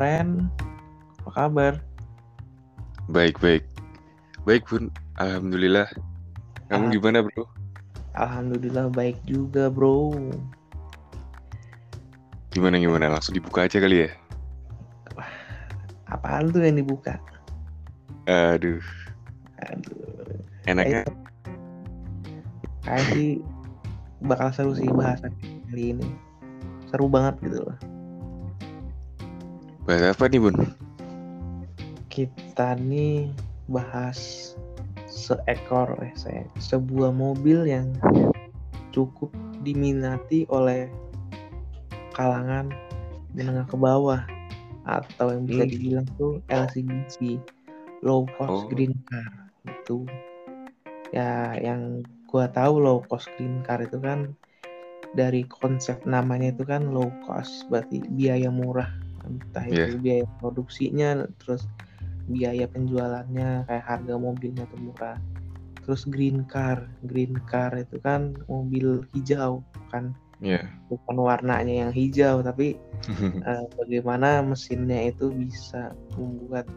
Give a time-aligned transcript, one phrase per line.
[0.00, 0.50] Ren,
[1.22, 1.74] apa kabar?
[3.06, 3.62] Baik, baik.
[4.42, 4.90] Baik, Bun.
[5.22, 5.86] Alhamdulillah.
[6.66, 7.46] Kamu gimana, Bro?
[8.14, 10.14] Alhamdulillah baik juga bro.
[12.54, 13.10] Gimana, gimana?
[13.10, 14.10] Langsung dibuka aja kali ya?
[16.06, 17.18] Apaan tuh yang dibuka?
[18.30, 18.78] Aduh,
[19.66, 20.38] Aduh,
[20.70, 21.02] enaknya.
[22.86, 23.42] kayak
[24.22, 25.34] bakal seru sih bahasan
[25.68, 26.06] kali ini.
[26.88, 27.76] Seru banget gitu loh.
[29.84, 30.56] Bahas apa nih, Bun?
[32.08, 33.28] Kita nih
[33.68, 34.52] bahas
[35.04, 37.92] seekor eh se- sebuah mobil yang
[38.90, 39.28] cukup
[39.60, 40.88] diminati oleh
[42.12, 42.70] kalangan
[43.34, 44.22] menengah ke bawah
[44.84, 45.72] atau yang bisa Hmm.
[45.72, 47.40] dibilang tuh LCGC
[48.04, 48.68] low cost Oh.
[48.68, 49.32] green car
[49.64, 50.04] itu
[51.10, 54.36] ya yang gua tahu low cost green car itu kan
[55.16, 58.92] dari konsep namanya itu kan low cost berarti biaya murah
[59.26, 61.66] entah itu biaya produksinya terus
[62.28, 65.18] biaya penjualannya kayak harga mobilnya tuh murah
[65.84, 69.60] terus green car green car itu kan mobil hijau
[69.92, 70.60] kan Ya.
[70.92, 72.76] bukan warnanya yang hijau tapi
[73.48, 76.68] eh, bagaimana mesinnya itu bisa membuat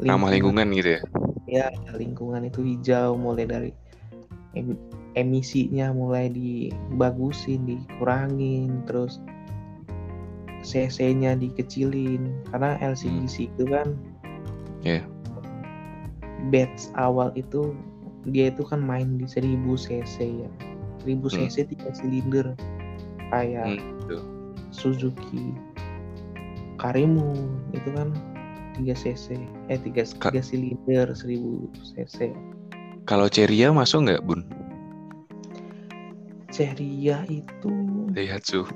[0.00, 1.00] Ramah lingkungan gitu ya?
[1.46, 3.70] ya lingkungan itu hijau mulai dari
[4.56, 4.80] em-
[5.14, 9.22] emisinya mulai dibagusin dikurangin terus
[10.60, 13.96] cc-nya dikecilin karena LCGC itu kan
[14.80, 15.04] Iya.
[16.48, 17.76] batch awal itu
[18.28, 20.50] dia itu kan main di 1000 cc ya
[21.04, 21.48] 1000 Hmm.
[21.48, 22.46] cc tiga silinder
[23.32, 24.24] kayak Hmm.
[24.70, 25.50] Suzuki
[26.76, 28.12] Karimun itu kan
[28.76, 29.36] 3 cc
[29.68, 32.32] eh 3, Ka- 3 silinder 1000 cc
[33.04, 34.44] Kalau Ceria masuk nggak, Bun?
[36.50, 37.74] Ceria itu
[38.12, 38.66] Daihatsu.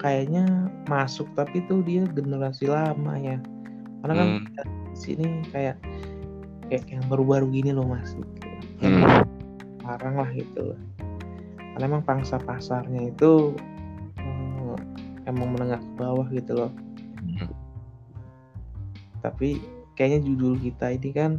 [0.00, 3.36] Kayaknya masuk tapi tuh dia generasi lama ya
[4.00, 4.44] karena kan Hmm.
[4.90, 5.76] di sini kayak
[6.72, 8.16] kayak yang baru-baru gini loh mas
[8.80, 9.04] Hmm.
[9.84, 10.80] lah gitu loh
[11.76, 13.52] karena emang pangsa pasarnya itu
[14.18, 14.76] eh,
[15.28, 16.72] emang menengah ke bawah gitu loh
[17.20, 17.52] Hmm.
[19.20, 19.60] tapi
[19.94, 21.32] kayaknya judul kita ini kan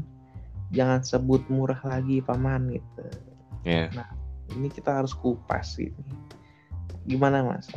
[0.69, 3.03] jangan sebut murah lagi paman gitu
[3.61, 3.89] Ya.
[4.53, 5.97] ini kita harus kupas gitu
[7.05, 7.69] gimana mas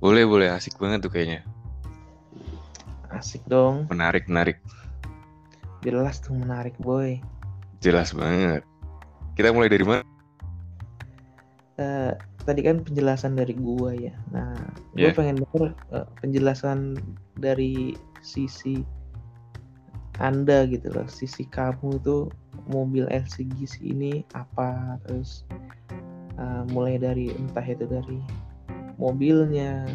[0.00, 0.48] Boleh, boleh.
[0.50, 1.44] Asik banget tuh kayaknya.
[3.10, 4.56] asik dong Menarik, menarik.
[5.82, 7.18] jelas tuh menarik boy
[7.80, 8.62] Jelas banget.
[9.34, 10.04] Kita mulai dari mana?
[11.74, 12.12] Eh,
[12.44, 14.52] tadi kan penjelasan dari gua ya nah
[14.92, 15.16] gua Yeah.
[15.16, 17.00] pengen denger eh, penjelasan
[17.36, 18.84] dari sisi
[20.16, 22.28] anda gitu loh sisi kamu itu
[22.68, 25.48] mobil LCGC ini apa terus
[26.36, 28.20] eh, mulai dari entah itu dari
[29.00, 29.88] mobilnya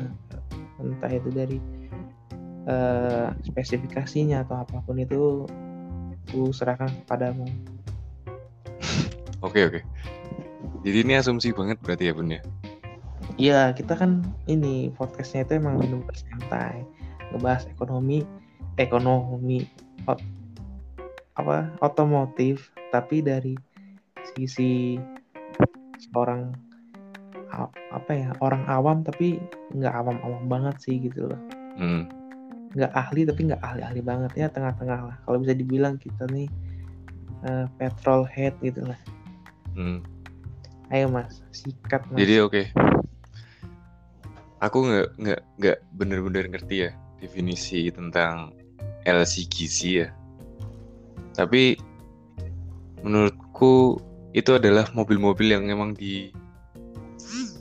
[0.82, 1.58] entah itu dari
[2.66, 5.46] eh, spesifikasinya atau apa pun itu
[6.34, 7.46] ku serahkan kepadamu
[9.46, 9.82] Oke, oke.
[10.82, 12.42] Jadi ini asumsi banget berarti ya, Bun ya?
[13.38, 16.82] Iya, kita kan ini podcastnya itu emang minum santai,
[17.30, 18.26] ngebahas ekonomi,
[18.82, 19.70] ekonomi,
[20.10, 20.26] ot-
[21.38, 23.54] apa otomotif, tapi dari
[24.34, 24.98] sisi
[26.10, 26.50] seorang
[27.94, 29.40] apa ya orang awam tapi
[29.72, 31.42] nggak awam-awam banget sih gitu loh,
[31.80, 32.10] Hmm.
[32.76, 35.18] nggak ahli tapi nggak ahli-ahli banget ya tengah-tengah lah.
[35.24, 36.50] Kalau bisa dibilang kita nih
[37.46, 39.00] eh, petrol head gitu lah.
[39.78, 40.04] Hmm.
[40.92, 42.20] Ayo mas, sikat mas.
[42.20, 42.62] Jadi oke.
[44.64, 46.92] Aku nggak nggak nggak bener-bener ngerti ya
[47.22, 48.52] definisi tentang
[49.06, 50.10] LCGC ya.
[51.36, 51.78] Tapi
[53.06, 54.02] menurutku
[54.34, 56.34] itu adalah mobil-mobil yang memang di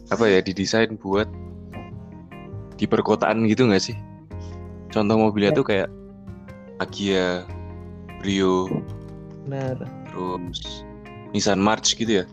[0.08, 1.28] apa ya didesain buat
[2.74, 3.96] di perkotaan gitu nggak sih?
[4.90, 5.58] Contoh mobilnya Ya.
[5.58, 5.88] tuh kayak
[6.78, 7.46] Agia,
[8.20, 8.66] Brio,
[9.46, 9.78] Bener.
[10.10, 10.82] terus
[11.30, 12.26] Nissan March gitu ya.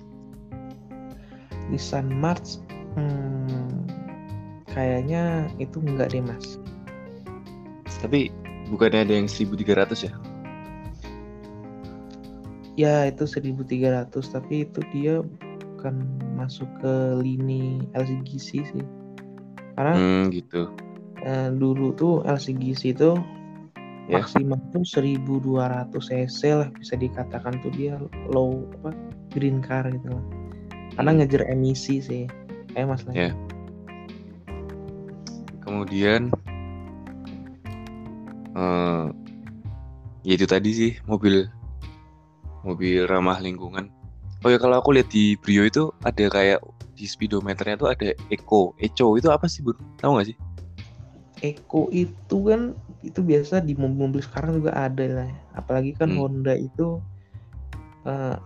[1.69, 2.57] Nissan March
[2.97, 3.87] hmm,
[4.67, 6.57] kayaknya itu enggak deh mas
[8.01, 8.33] Tapi
[8.67, 10.13] bukannya ada yang 1300 ya?
[12.75, 15.21] ya itu 1300 tapi itu dia
[15.81, 15.97] bukan
[16.37, 18.85] masuk ke lini LCGC sih
[19.73, 20.69] karena Hmm, gitu.
[21.25, 23.17] eh, dulu tuh LCGC itu
[24.05, 24.21] Ya.
[24.21, 27.97] maksimal tuh 1200 cc lah bisa dikatakan tuh dia
[28.29, 28.93] low apa
[29.33, 30.21] green car gitu lah
[30.93, 31.17] karena Hmm.
[31.23, 32.23] ngejar emisi sih
[32.73, 33.31] kayak mas lagi Ya.
[35.61, 36.29] Kemudian
[38.51, 39.05] eh
[40.21, 41.47] ya itu tadi sih mobil
[42.61, 43.87] mobil ramah lingkungan.
[44.41, 46.59] Oh ya kalau aku lihat di Brio itu ada kayak
[46.97, 49.77] di speedometernya tuh ada Eco, Eco itu apa sih bun?
[50.01, 50.37] Tahu nggak sih?
[51.41, 56.21] Eco itu kan itu biasa di mobil-mobil sekarang juga ada lah apalagi kan Hmm.
[56.21, 57.01] Honda itu
[58.05, 58.37] eh,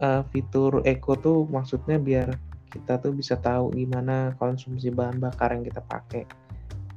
[0.00, 2.36] eh, fitur Eco tuh maksudnya biar
[2.68, 6.28] kita tuh bisa tahu gimana konsumsi bahan bakar yang kita pakai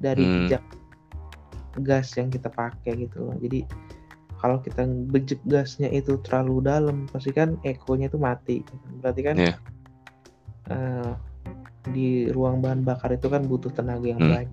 [0.04, 0.48] dari Hmm.
[0.48, 0.64] jejak
[1.84, 3.64] gas yang kita pakai gitu loh jadi
[4.38, 8.62] kalau kita bejek gasnya itu terlalu dalam pasti kan ekonya itu mati
[9.02, 9.56] berarti kan Iya.
[10.68, 11.12] eh,
[11.88, 14.32] di ruang bahan bakar itu kan butuh tenaga yang Hmm.
[14.36, 14.52] banyak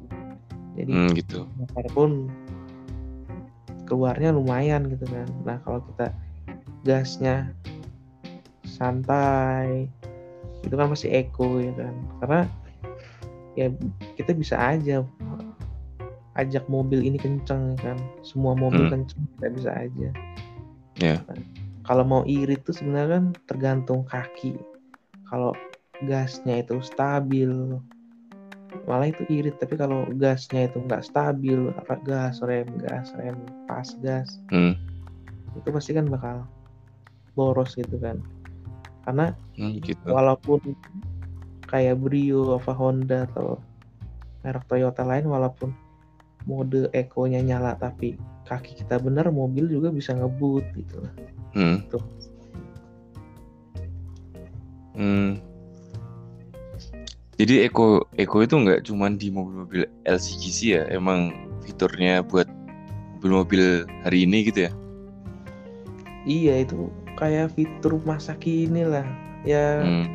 [0.75, 1.39] jadi Hmm, gitu.
[1.61, 2.11] bakar pun
[3.85, 6.15] keluarnya lumayan gitu kan nah kalau kita
[6.83, 7.53] gasnya
[8.65, 9.87] santai
[10.65, 12.41] itu kan masih eco ya kan karena
[13.55, 13.67] ya
[14.17, 15.05] kita bisa aja
[16.35, 18.93] ajak mobil ini kenceng kan semua mobil Hmm.
[19.01, 20.09] kenceng kita bisa aja.
[20.99, 21.19] Nah,
[21.85, 24.59] kalau mau irit tuh sebenarnya kan tergantung kaki
[25.27, 25.55] kalau
[26.03, 27.51] gasnya itu stabil
[28.85, 33.39] malah itu irit tapi kalau gasnya itu nggak stabil apa gas rem gas rem
[33.71, 34.75] pas gas Hmm.
[35.55, 36.43] itu pasti kan bakal
[37.33, 38.19] boros gitu kan
[39.07, 40.03] karena Hmm, gitu.
[40.11, 40.59] walaupun
[41.71, 43.63] kayak Brio apa Honda atau
[44.43, 45.71] merek Toyota lain walaupun
[46.45, 48.15] mode Eco-nya nyala tapi
[48.45, 51.13] kaki kita bener mobil juga bisa ngebut gitu lah
[51.55, 51.87] Hmm.
[51.87, 52.03] Tuh.
[54.95, 55.39] Hmm.
[57.35, 62.47] Jadi Eco Eco itu nggak cuman di mobil-mobil LCGC ya, emang fiturnya buat
[63.19, 64.73] mobil-mobil hari ini gitu ya.
[66.25, 69.05] iya itu kayak fitur masa kini lah
[69.45, 70.09] ya Hmm.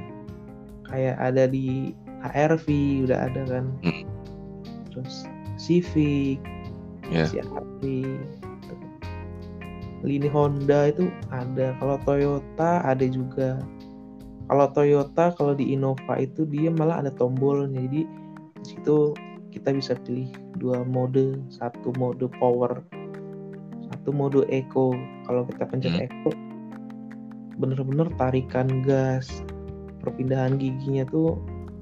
[0.84, 2.66] kayak ada di HRV
[3.06, 4.04] udah ada kan Hmm.
[4.90, 5.30] terus
[5.60, 6.40] Civic
[7.10, 7.26] Ya.
[7.26, 7.82] CRV
[10.06, 11.76] lini Honda itu ada.
[11.82, 13.60] Kalau Toyota ada juga.
[14.48, 17.84] Kalau Toyota kalau di Innova itu dia malah ada tombolnya.
[17.84, 18.06] Jadi
[18.62, 19.12] di situ
[19.52, 20.30] kita bisa pilih
[20.62, 21.42] dua mode.
[21.52, 22.80] Satu mode power
[23.90, 24.94] satu mode eco.
[25.28, 26.06] Kalau kita pencet Hmm.
[26.06, 26.32] eco
[27.60, 29.44] bener-bener tarikan gas.
[30.00, 31.36] Perpindahan giginya tuh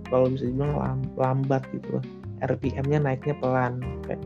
[0.09, 2.06] kalau bisa dibilang lam- lambat gitu loh
[2.43, 4.21] RPM-nya naiknya pelan kayak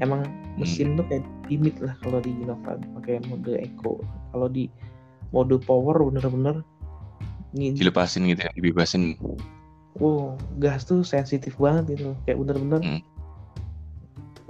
[0.00, 0.24] emang
[0.56, 4.00] mesin tuh kayak limit lah kalau di Innova pakai mode eco
[4.32, 4.68] kalau di
[5.32, 6.60] mode power bener-bener
[7.50, 9.18] Dilepasin gitu ya, dibebasin.
[9.98, 12.14] oh gas tuh sensitif banget gitu.
[12.22, 13.02] Kayak bener-bener Hmm.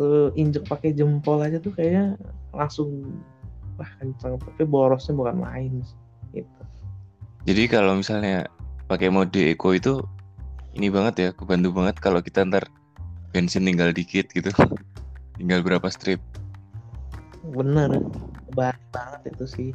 [0.00, 2.20] eh, injek pakai jempol aja tuh kayaknya
[2.52, 3.08] langsung
[3.80, 5.80] wah kencang tapi borosnya bukan main
[6.36, 6.60] gitu.
[7.48, 8.44] Jadi kalau misalnya
[8.84, 10.04] pakai mode Eco itu
[10.76, 12.68] ini banget ya, kebantu banget kalau kita ntar
[13.30, 14.50] bensin tinggal dikit gitu.
[15.38, 16.20] tinggal berapa strip.
[17.40, 17.88] bener
[18.52, 19.68] banget banget itu sih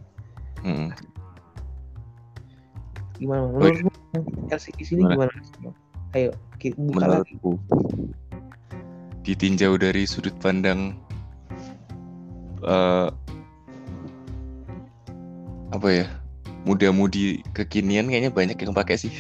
[0.62, 0.94] Hmm.
[3.16, 3.82] gimana Oh, iya.
[3.82, 5.30] menurutmu LCD sini Gimana?
[5.34, 5.74] gimana
[6.14, 7.52] ayo ki- buka lagi Menurutku
[9.22, 10.94] ditinjau dari sudut pandang
[12.62, 13.10] eh
[15.70, 16.06] apa ya
[16.64, 19.10] muda-mudi kekinian kayaknya banyak yang pakai sih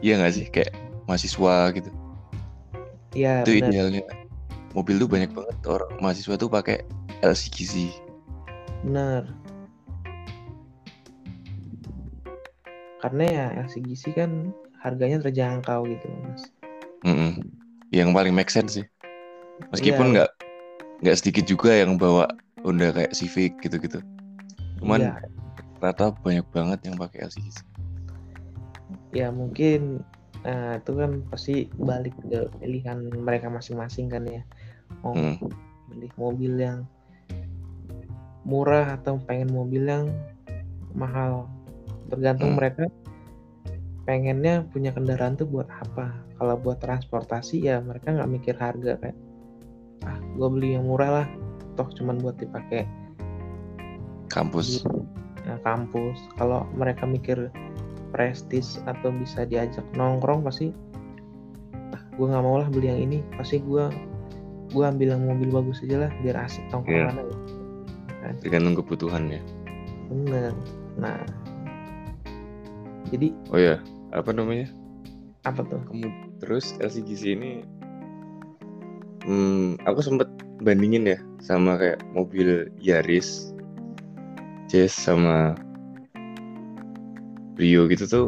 [0.00, 0.72] iya nggak sih kayak
[1.06, 1.90] mahasiswa gitu.
[3.16, 3.70] Ya itu benar.
[3.70, 4.02] idealnya.
[4.76, 6.84] Mobil tuh banyak banget orang mahasiswa tuh pakai
[7.24, 7.88] LCGC
[8.84, 9.24] benar.
[13.00, 16.44] Karena ya LCGC kan harganya terjangkau gitu mas.
[17.06, 17.38] Mm-mm.
[17.94, 18.86] yang paling make sense sih.
[19.70, 20.12] Meskipun Iya.
[20.12, 20.30] nggak
[21.06, 22.26] nggak sedikit juga yang bawa
[22.66, 24.02] Honda kayak Civic gitu-gitu.
[24.82, 25.14] Cuman Iya,
[25.78, 27.62] rata banyak banget yang pakai LCGC
[29.14, 30.04] ya mungkin
[30.46, 34.46] nah, itu kan pasti balik ke pilihan mereka masing-masing kan ya.
[35.02, 35.36] Mau Hmm.
[35.90, 36.86] beli mobil yang
[38.46, 40.06] murah atau pengen mobil yang
[40.94, 41.50] mahal.
[42.06, 42.58] Tergantung Hmm.
[42.62, 42.84] mereka
[44.06, 46.14] pengennya punya kendaraan tuh buat apa.
[46.38, 49.18] Kalau buat transportasi ya mereka nggak mikir harga kayak
[50.06, 51.28] ah gue beli yang murah lah.
[51.74, 52.86] Toh cuman buat dipakai.
[54.30, 54.86] Kampus.
[55.42, 56.18] Ya, kampus.
[56.38, 57.50] Kalau mereka mikir
[58.16, 60.72] prestis atau bisa diajak nongkrong pasti
[61.92, 63.92] ah gue nggak mau lah beli yang ini pasti gue
[64.72, 67.12] gue ambil yang mobil bagus aja lah biar asik nongkrong Iya.
[67.12, 67.36] mana ya.
[68.40, 69.40] Tergantung kebutuhannya
[70.08, 70.56] bener.
[70.96, 71.20] Nah.
[73.12, 73.78] Jadi oh ya
[74.10, 74.66] apa namanya?
[75.46, 75.78] Apa tuh?
[76.42, 77.62] Terus LCGC ini
[79.28, 80.26] hmm, aku sempet
[80.64, 83.52] bandingin ya sama kayak mobil Yaris
[84.66, 85.54] Jazz sama
[87.56, 88.26] Brio gitu tuh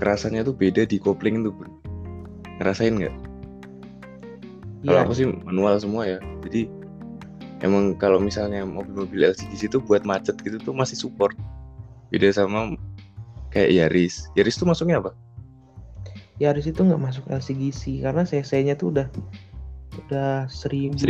[0.00, 1.52] kerasanya tuh beda di kopling tuh
[2.58, 3.14] ngerasain nggak?
[4.88, 5.04] Kalau Iya.
[5.04, 6.18] aku sih manual semua ya.
[6.46, 6.70] Jadi
[7.60, 11.34] emang kalau misalnya mobil-mobil LCGC itu buat macet gitu tuh masih support.
[12.08, 12.78] Beda sama
[13.52, 14.30] kayak Yaris.
[14.38, 15.12] Yaris tuh masuknya apa?
[16.38, 19.06] Yaris itu nggak masuk LCGC karena cc-nya tuh udah
[20.06, 21.02] udah 1500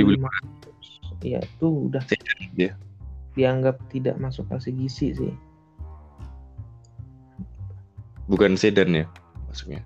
[1.20, 2.72] Iya itu udah Sedan
[3.36, 5.32] dianggap tidak masuk LCGC sih
[8.28, 9.06] Bukan sedan ya
[9.48, 9.80] maksudnya.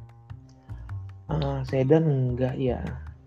[1.31, 2.83] Ah, sedan enggak ya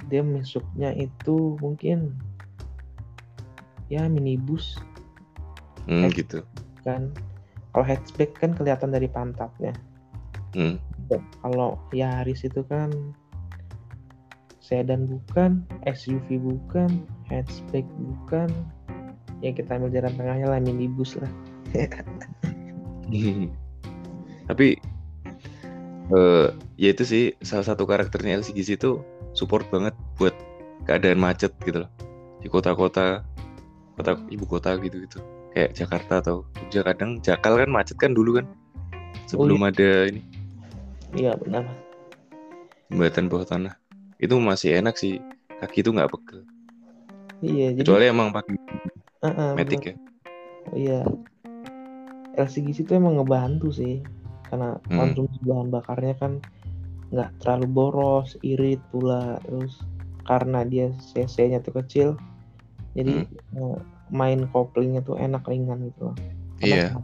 [0.05, 2.13] dia masuknya itu mungkin
[3.89, 4.77] ya minibus
[5.85, 6.41] Hmm, gitu.
[6.81, 7.13] kan
[7.73, 9.73] kalau hatchback kan kelihatan dari pantatnya
[10.53, 10.77] Hmm.
[11.41, 12.89] kalau Yaris itu kan
[14.57, 18.49] sedan bukan SUV bukan hatchback bukan
[19.41, 21.29] ya kita ambil jalan tengahnya lah minibus lah
[24.45, 24.77] Tapi
[26.13, 26.47] eh
[26.77, 29.01] ya itu sih salah satu karakternya LCGC itu
[29.33, 30.35] support banget buat
[30.85, 31.91] keadaan macet gitu loh.
[32.43, 33.25] Di kota-kota
[33.95, 35.23] kota ibu kota gitu gitu
[35.55, 38.45] kayak Jakarta atau Jogja kadang Jakal kan macet kan dulu kan?
[39.25, 40.21] Sebelum ada ini.
[41.15, 41.65] Iya benar
[42.89, 43.73] jembatan bawah tanah.
[44.21, 45.19] Itu masih enak sih.
[45.59, 46.39] Kaki itu nggak pegel.
[47.43, 48.55] Iya jadi kecuali emang pakai
[49.23, 49.87] ah, matic benar.
[49.87, 49.95] ya.
[50.75, 50.99] Iya.
[52.35, 54.03] LCGC itu emang ngebantu sih
[54.49, 54.97] karena Hmm.
[54.99, 56.39] konsumsi bahan bakarnya kan
[57.13, 59.37] nggak terlalu boros irit pula.
[59.45, 59.81] Terus
[60.25, 62.09] karena dia cc-nya tuh kecil
[62.97, 63.77] jadi eh,
[64.09, 66.17] main koplingnya tuh enak ringan gitu loh.
[66.63, 66.93] Iya.
[66.95, 67.01] Karena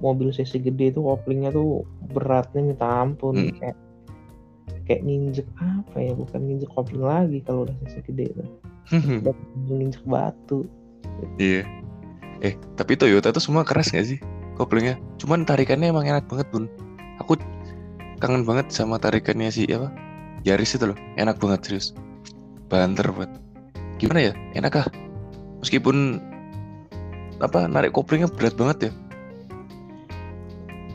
[0.00, 1.84] mobil cc gede itu koplingnya tuh
[2.16, 3.52] beratnya minta ampun Hmm.
[3.60, 3.78] kayak
[4.88, 8.48] kayak nginjek apa ya bukan nginjek kopling lagi kalau udah cc gede tuh.
[9.20, 9.34] Udah
[9.68, 10.64] nginjek batu.
[11.36, 11.68] Iya.
[12.40, 14.20] Eh tapi Toyota tuh semua keras nggak sih
[14.60, 16.68] koplingnya cuman tarikannya emang enak banget bun.
[17.24, 17.40] Aku
[18.20, 19.88] kangen banget sama tarikannya si apa
[20.44, 20.98] Yaris itu loh.
[21.16, 21.96] Enak banget serius.
[22.68, 23.32] Banter buat
[23.96, 24.32] gimana ya?
[24.52, 24.86] Enak ah
[25.64, 26.20] meskipun
[27.40, 28.92] apa narik koplingnya berat banget ya.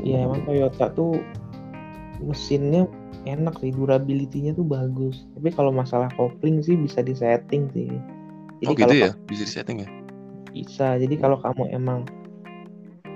[0.05, 1.17] Ya emang Toyota tuh
[2.21, 2.85] mesinnya
[3.25, 3.73] enak sih.
[3.73, 5.25] Durability-nya tuh bagus.
[5.33, 7.89] Tapi kalau masalah kopling sih bisa disetting sih.
[8.61, 9.89] Jadi oh kalau gitu ya bisa di setting ya?
[10.53, 10.87] Bisa.
[11.01, 12.05] Jadi kalau kamu emang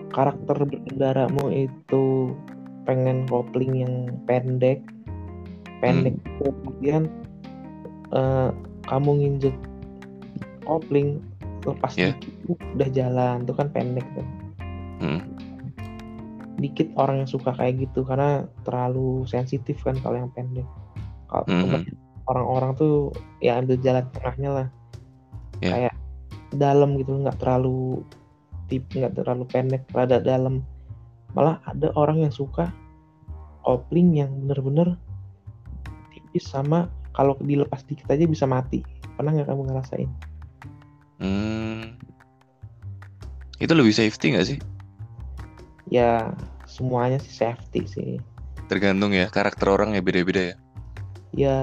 [0.09, 2.33] karakter berkendaramu itu
[2.83, 3.93] pengen kopling yang
[4.25, 4.81] pendek
[5.79, 6.53] pendek Hmm.
[6.53, 7.03] kemudian
[8.09, 8.49] eh,
[8.89, 9.55] kamu nginjek
[10.65, 11.21] kopling
[11.63, 12.15] lepas Ya.
[12.17, 12.33] dikit
[12.73, 14.25] udah jalan tuh kan pendek tuh
[14.99, 15.21] Hmm.
[16.59, 20.67] dikit orang yang suka kayak gitu karena terlalu sensitif kan kalau yang pendek
[21.31, 21.95] kalau kebanyakan
[22.27, 22.93] orang-orang tuh
[23.39, 24.67] ya ambil jalan tengahnya lah
[25.59, 25.71] Ya.
[25.75, 25.95] kayak
[26.55, 28.01] dalam gitu nggak terlalu
[28.69, 30.61] tip nggak terlalu pendek rada dalam.
[31.33, 32.69] Malah ada orang yang suka
[33.65, 34.95] kopling yang bener-bener
[36.09, 38.85] tipis sama kalau dilepas dikit aja bisa mati.
[39.17, 40.09] Pernah nggak kamu ngerasain?
[41.19, 41.99] Hmm.
[43.59, 44.59] itu lebih safety nggak sih?
[45.91, 46.31] Ya
[46.63, 48.11] semuanya sih safety sih.
[48.71, 50.55] Tergantung ya karakter orang ya beda-beda ya.
[51.35, 51.57] Ya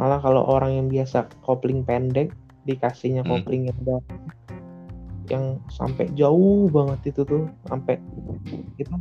[0.00, 2.32] malah kalau orang yang biasa kopling pendek
[2.64, 3.44] dikasihnya Hmm.
[3.44, 4.00] kopling yang udah
[5.30, 7.98] yang sampai jauh banget itu tuh sampai
[8.78, 8.94] kita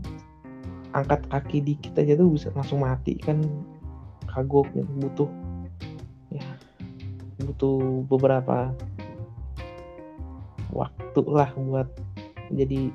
[0.96, 3.44] angkat kaki dikit aja tuh bisa langsung mati kan
[4.32, 4.88] kagok gitu.
[5.00, 5.30] butuh
[6.32, 6.46] ya
[7.44, 8.72] butuh beberapa
[10.72, 11.88] waktu lah buat
[12.52, 12.92] jadi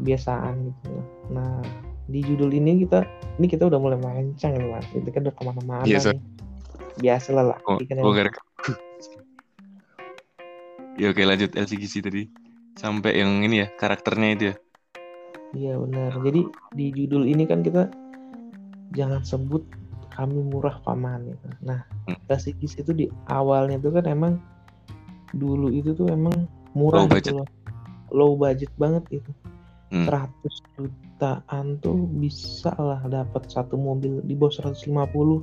[0.00, 0.92] kebiasaan gitu
[1.32, 1.60] nah
[2.04, 3.08] di judul ini kita
[3.40, 6.20] ini kita udah mulai melenceng nih mas itu kan udah ke mana-mana Iya, sorry.
[6.20, 6.24] nih
[6.94, 8.14] biasa lah lah Oh, kan oh,
[11.00, 12.43] ya oke lanjut LCGC tadi
[12.74, 14.56] sampai yang ini ya karakternya itu ya
[15.54, 16.10] Iya benar.
[16.18, 17.86] Jadi di judul ini kan kita
[18.90, 19.62] jangan sebut
[20.10, 21.46] kami murah paman gitu.
[21.62, 22.18] Nah, Hmm.
[22.26, 24.36] Klasikis itu di awalnya tuh kan emang
[25.30, 26.34] dulu itu tuh emang
[26.74, 27.32] murah Low budget.
[27.32, 27.48] gitu loh.
[28.10, 29.30] Low budget banget itu.
[29.94, 30.10] Hmm.
[30.10, 34.90] 100 jutaan tuh bisa lah dapat satu mobil di bawah 150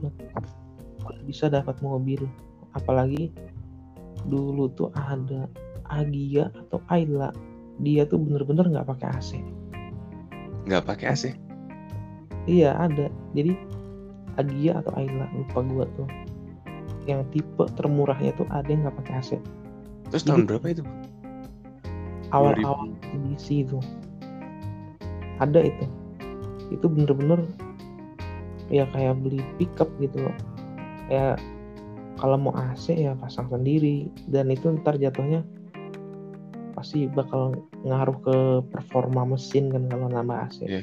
[0.04, 0.14] lah.
[1.24, 2.20] Bisa dapat mobil.
[2.76, 3.32] Apalagi
[4.28, 5.48] dulu tuh ada
[5.92, 7.36] Agia atau Ayla.
[7.82, 9.32] Dia tuh bener-bener nggak pakai AC.
[10.62, 11.24] nggak pakai AC
[12.46, 13.10] Iya ada.
[13.34, 13.54] Jadi
[14.38, 16.08] Agia atau Ayla lupa gua tuh.
[17.06, 19.32] Yang tipe termurahnya tuh ada yang nggak pakai AC.
[20.10, 20.84] terus Jadi- tahun berapa itu
[22.32, 23.76] Awal-awal kondisi itu
[25.38, 25.84] ada itu.
[26.72, 27.44] Itu bener-bener
[28.72, 30.36] ya kayak beli pickup gitu loh.
[31.12, 31.36] Ya
[32.16, 35.44] kalau mau AC ya pasang sendiri dan itu ntar jatuhnya
[36.82, 37.54] pasti bakal
[37.86, 38.38] ngaruh ke
[38.74, 40.66] performa mesin kan kalau nambah AC.
[40.66, 40.82] Iya.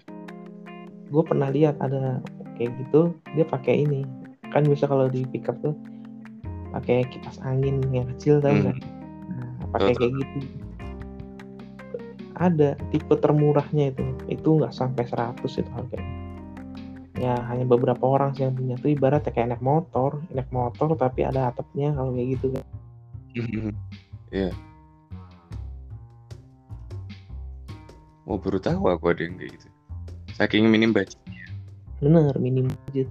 [1.11, 2.23] Gue pernah lihat ada
[2.55, 4.07] kayak gitu dia pakai ini
[4.55, 5.75] kan bisa kalau di pickup tuh
[6.71, 8.79] pakai kipas angin yang kecil tau Hmm.
[9.35, 10.39] Nah, pakai kayak gitu.
[12.39, 16.15] Ada tipe termurahnya itu, itu nggak sampai 100 itu harganya.
[17.19, 21.27] ya hanya beberapa orang sih yang punya tuh ibaratnya kayak naik motor naik motor tapi
[21.27, 22.65] ada atapnya kalau kayak gitu kan
[24.31, 24.55] Iya.
[28.29, 29.69] Oh baru tahu aku ada yang kayak gitu.
[30.37, 31.17] Saking minim budget.
[31.99, 33.09] bener minim budget.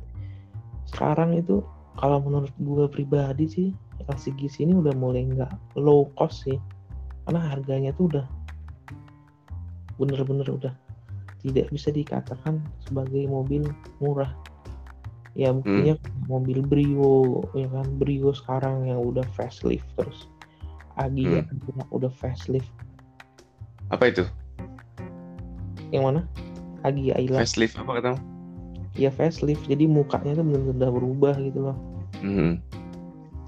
[0.88, 1.60] Sekarang itu
[1.98, 3.68] kalau menurut gue pribadi sih
[4.08, 6.62] LCGC ini udah mulai nggak low cost sih.
[7.26, 8.26] Karena harganya tuh udah
[9.98, 10.74] bener-bener udah
[11.42, 13.66] tidak bisa dikatakan sebagai mobil
[13.98, 14.30] murah.
[15.34, 15.98] Ya buktinya
[16.30, 17.90] mobil Brio ya kan?
[17.98, 20.30] Brio sekarang yang udah facelift terus.
[20.98, 22.70] Agia juga udah facelift.
[23.90, 24.26] Apa itu?
[25.92, 26.22] Yang mana
[26.86, 28.20] Agia Ayla Facelift apa katamu?
[28.98, 31.78] ya facelift jadi mukanya tuh bener-bener udah berubah gitu loh
[32.22, 32.62] Mhm.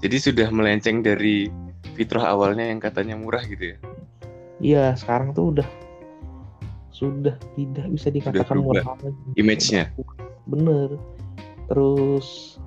[0.00, 1.50] Jadi sudah melenceng dari
[1.92, 3.78] fitrah awalnya yang katanya murah gitu ya.
[4.60, 5.68] Iya, sekarang tuh udah
[6.92, 9.12] sudah tidak bisa dikatakan murah lagi.
[9.36, 9.92] image-nya.
[10.48, 10.96] Bener.
[11.68, 12.58] Terus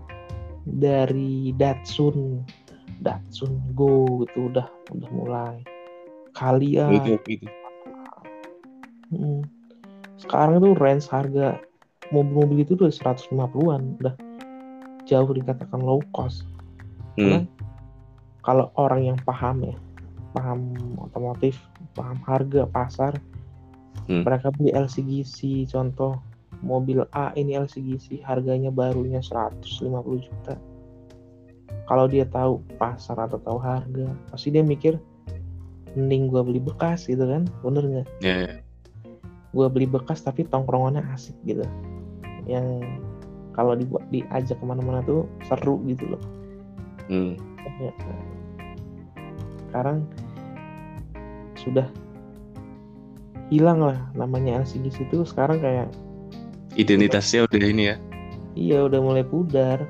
[0.66, 2.42] dari Datsun,
[3.02, 5.58] Datsun Go itu udah udah mulai.
[6.34, 6.90] Kalia.
[6.90, 7.46] Itu itu.
[9.14, 9.42] mm.
[10.24, 11.60] Sekarang itu range harga
[12.16, 14.16] mobil-mobil itu udah 150-an, udah
[15.04, 16.48] jauh dikatakan low cost.
[17.20, 17.52] Karena Hmm.
[18.40, 19.76] kalau orang yang paham ya,
[20.32, 21.60] paham otomotif,
[21.92, 23.20] paham harga pasar,
[24.08, 24.24] Hmm.
[24.24, 26.20] mereka beli LCGC contoh
[26.64, 30.56] mobil A ini LCGC harganya barunya 150 juta.
[31.84, 34.96] Kalau dia tahu pasar atau tahu harga, pasti dia mikir
[36.00, 38.08] mending gua beli bekas gitu kan, bener nggak?
[38.24, 38.56] Ya, ya.
[39.54, 41.64] Gua beli bekas tapi tongkrongannya asik gitu,
[42.50, 42.82] yang
[43.54, 46.24] kalau dibuat diajak ke mana-mana tuh seru gitu loh.
[47.08, 47.38] Hmm.
[47.78, 47.94] Ya.
[49.70, 50.06] Sekarang
[51.58, 51.86] sudah
[53.54, 55.88] hilang lah namanya LCGC itu sekarang kayak
[56.74, 57.96] Identitasnya udah ini ya,
[58.58, 59.86] iya udah mulai pudar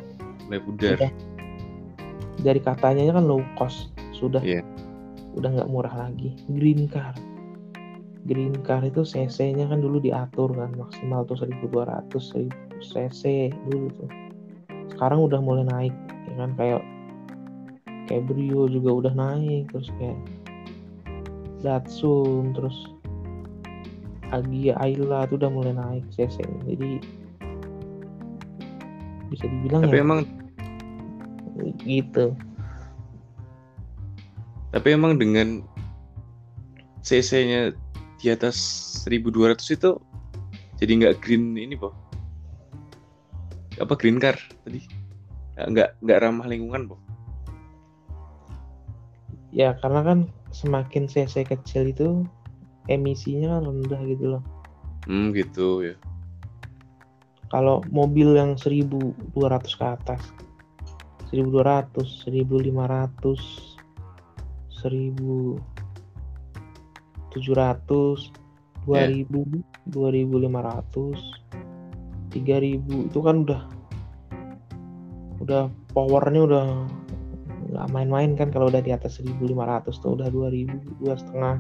[0.52, 1.00] mulai pudar.
[1.00, 1.12] Udah.
[2.44, 4.60] dari katanya kan low cost sudah Iya.
[5.40, 7.16] udah nggak murah lagi green car
[8.24, 14.10] green car itu cc-nya kan dulu diatur kan maksimal tuh 1200 1000 cc dulu tuh.
[14.96, 15.96] Sekarang udah mulai naik
[16.32, 16.56] ya kan?
[16.56, 16.82] Kayak
[18.08, 20.20] kayak Brio juga udah naik terus kayak
[21.64, 22.76] Datsun terus
[24.36, 27.00] Agia Ayla itu udah mulai naik cc jadi
[29.32, 30.20] bisa dibilang Tapi ya emang
[31.86, 32.36] gitu.
[34.74, 35.62] Tapi emang dengan
[37.06, 37.78] CC-nya
[38.24, 38.56] di atas
[39.04, 40.00] 1200 itu
[40.80, 41.92] jadi nggak green ini po
[43.84, 44.80] apa green car tadi?
[45.60, 46.96] Nggak- nggak ramah lingkungan po
[49.54, 52.26] ya karena kan semakin cc kecil itu
[52.90, 54.44] emisinya kan rendah gitu loh.
[55.06, 55.96] Hmm gitu ya.
[57.54, 60.34] Kalau mobil yang 1200 ke atas
[61.30, 63.78] 1200 1500
[67.34, 68.32] 1700
[68.86, 69.28] 2000
[69.90, 71.18] 2500
[72.32, 73.62] 3000 itu kan udah
[75.40, 76.66] udah powernya udah
[77.74, 79.50] nggak main-main kan kalau udah di atas 1500
[79.98, 80.70] tuh udah 2000
[81.02, 81.58] dua setengah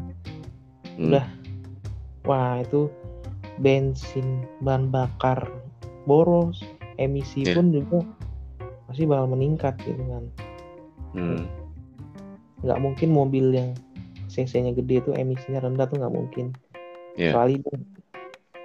[0.93, 1.09] Hmm.
[1.09, 1.25] Udah.
[2.21, 2.85] wah itu
[3.57, 5.49] bensin bahan bakar
[6.05, 6.61] boros
[6.95, 7.57] emisi Iya.
[7.57, 7.99] pun juga
[8.85, 10.23] pasti bakal meningkat gitu kan
[11.17, 11.49] Hmm.
[12.61, 13.73] nggak mungkin mobil yang
[14.33, 16.45] cc-nya gede tuh emisinya rendah tuh nggak mungkin
[17.13, 17.29] Iya.
[17.29, 17.77] kecuali dia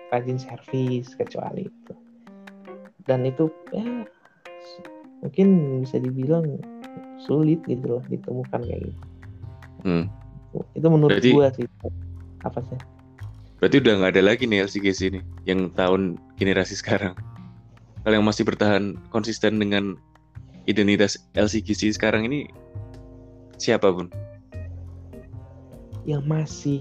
[0.08, 1.92] rajin servis kecuali itu
[3.04, 3.84] dan itu ya
[5.20, 5.46] mungkin
[5.84, 6.56] bisa dibilang
[7.20, 9.02] sulit gitu loh ditemukan kayak gitu
[9.78, 10.10] Hmm.
[10.74, 11.66] itu menurut Berarti- gua sih
[12.42, 12.78] apa sih
[13.58, 17.18] Berarti udah nggak ada lagi nih LCGC ini yang tahun generasi sekarang.
[18.00, 19.98] Kalau yang masih bertahan konsisten dengan
[20.64, 22.46] identitas LCGC sekarang ini
[23.56, 24.06] siapa pun
[26.08, 26.80] yang masih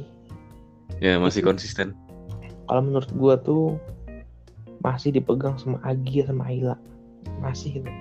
[0.97, 1.91] ya masih Itu- konsisten.
[2.63, 3.75] kalau menurut gua tuh
[4.79, 6.75] masih dipegang sama Agia sama Ayla
[7.37, 7.91] masih itu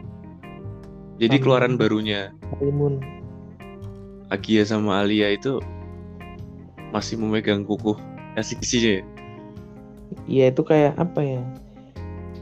[1.17, 3.01] Jadi Sama- keluaran barunya Kalimun
[4.29, 5.59] Agia sama Alia itu
[6.89, 7.97] masih memegang kukuh
[8.35, 8.93] LCGC-nya.
[8.93, 9.03] ya?
[10.29, 11.43] ya itu kayak apa ya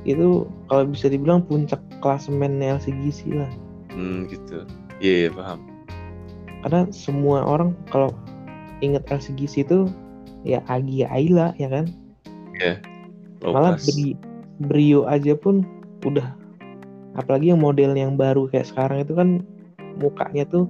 [0.05, 3.49] itu kalau bisa dibilang puncak klasemen LCGC lah
[3.89, 4.67] Hmm gitu.
[4.99, 5.61] Iya iya, paham.
[6.61, 8.11] karena semua orang kalau
[8.79, 9.87] inget LCGC itu
[10.43, 11.87] ya Agia Ayla ya kan
[13.41, 13.87] Low malah class.
[13.91, 14.19] Bri-
[14.57, 15.67] Brio aja pun
[16.03, 16.33] udah
[17.15, 19.43] apalagi yang model yang baru kayak sekarang itu kan
[19.99, 20.67] mukanya tuh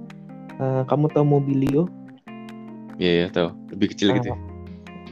[0.57, 1.85] eh, kamu tahu Mobilio
[2.95, 3.51] Iya iya tahu.
[3.75, 4.31] Lebih kecil gitu.
[4.31, 4.37] ya.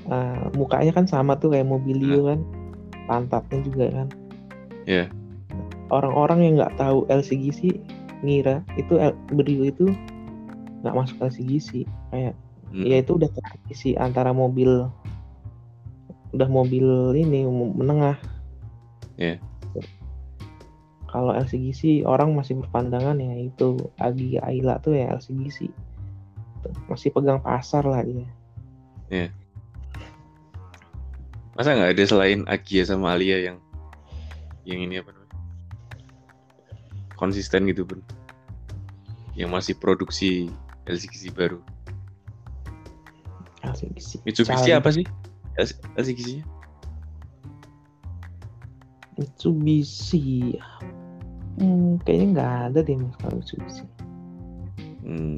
[0.08, 2.40] Eh, mukanya kan sama tuh kayak Mobilio kan
[3.06, 4.08] pantatnya juga kan
[4.84, 5.08] Iya.
[5.88, 7.76] Orang-orang yang nggak tahu LCGC
[8.24, 9.92] ngira itu L- Brio itu
[10.82, 12.34] nggak masuk LCGC kayak
[12.74, 12.90] Hmm.
[12.90, 14.90] ya itu udah transisi antara mobil
[16.34, 18.18] udah mobil ini menengah.
[19.22, 19.38] Iya.
[21.06, 25.70] Kalau LCGC orang masih berpandangan ya itu Agi Ayla tuh ya LCGC.
[26.90, 28.26] Masih pegang pasar lah dia.
[31.54, 33.58] Masa nggak ada selain Agia sama Alia yang
[34.66, 35.38] yang ini apa namanya?
[37.14, 38.02] Konsisten gitu, Bun.
[39.38, 40.50] Yang masih produksi
[40.90, 41.62] LCGC baru.
[43.92, 44.12] LCGC.
[44.24, 44.80] Mitsubishi Challenge.
[44.80, 45.06] apa sih?
[46.00, 46.46] LCGC-nya?
[49.20, 50.58] Mitsubishi.
[51.62, 53.86] Hmm, kayaknya nggak ada deh mas kalau Mitsubishi.
[55.06, 55.38] Hmm.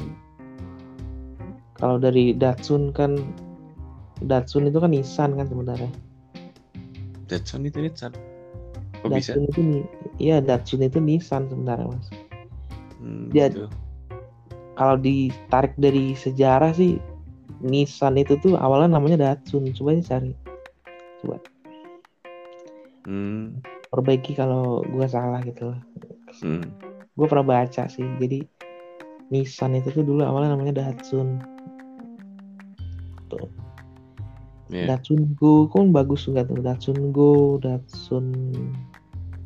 [1.76, 3.20] Kalau dari Datsun kan
[4.24, 5.92] Datsun itu kan Nissan kan sebenarnya.
[7.28, 8.16] Datsun itu Nissan.
[9.04, 9.36] Kok bisa?
[9.36, 9.84] Datsun itu nih,
[10.24, 12.08] iya Datsun itu Nissan sebenarnya mas.
[13.04, 13.68] Hmm, Dia- gitu.
[14.76, 17.00] Kalau ditarik dari sejarah sih
[17.66, 19.72] Nissan itu tuh awalnya namanya Datsun.
[19.74, 20.32] Coba aja cari.
[21.22, 21.38] Coba
[23.06, 23.62] Hmm.
[23.94, 25.82] perbaiki kalau gua salah gitu lah.
[26.42, 26.66] Hmm.
[27.16, 28.04] Gue pernah baca sih.
[28.18, 28.44] Jadi
[29.30, 31.42] Nissan itu tuh dulu awalnya namanya Datsun.
[33.30, 33.50] Tuh.
[34.74, 34.98] Iya.
[34.98, 38.34] Datsun Go kan bagus juga tuh Datsun Go, Datsun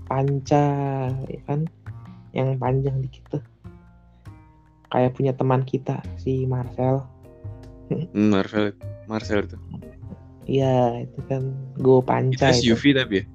[0.08, 0.66] Panca,
[1.30, 1.68] ya kan?
[2.32, 3.44] Yang panjang dikit tuh.
[4.90, 7.06] Kayak punya teman kita si Marcel.
[8.14, 8.74] Marvel,
[9.10, 9.58] Marcel itu.
[10.50, 12.74] Iya, itu kan Go Itu Panca itu.
[12.74, 13.26] SUV tapi ya.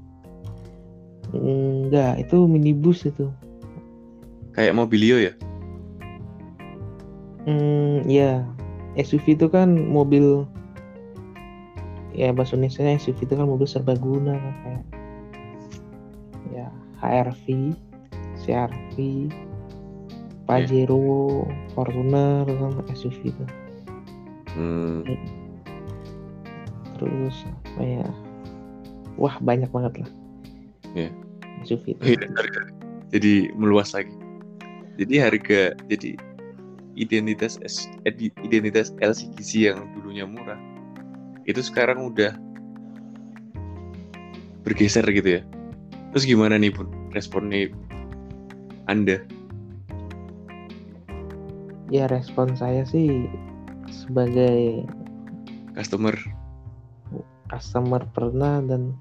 [1.34, 3.30] Enggak, itu minibus itu.
[4.54, 5.34] Kayak Mobilio ya.
[7.46, 8.42] Hmm, ya.
[8.94, 10.46] SUV itu kan mobil
[12.14, 14.82] ya bahasa Indonesia SUV itu kan mobil serbaguna kan kayak
[16.54, 16.66] ya
[17.02, 17.74] HRV,
[18.38, 18.94] CRV,
[20.46, 21.42] Pajero,
[21.74, 23.44] Fortuner itu kan SUV itu.
[24.54, 25.02] Hmm.
[26.98, 27.36] Terus
[27.74, 28.06] apa ya?
[29.18, 30.10] Wah, banyak banget lah.
[30.94, 31.10] Iya.
[31.66, 31.74] Itu.
[32.02, 32.28] Oh iya.
[33.14, 34.14] Jadi meluas lagi.
[34.94, 36.14] Jadi harga jadi
[36.94, 37.58] identitas
[38.06, 40.58] edi- identitas LCGC yang dulunya murah
[41.44, 42.38] itu sekarang udah
[44.62, 45.42] bergeser gitu ya.
[46.14, 47.68] Terus gimana nih pun responnya
[48.86, 49.20] Anda?
[51.92, 53.28] Ya respon saya sih
[53.90, 54.86] sebagai
[55.74, 56.14] Customer.
[57.50, 58.94] customer pernah dan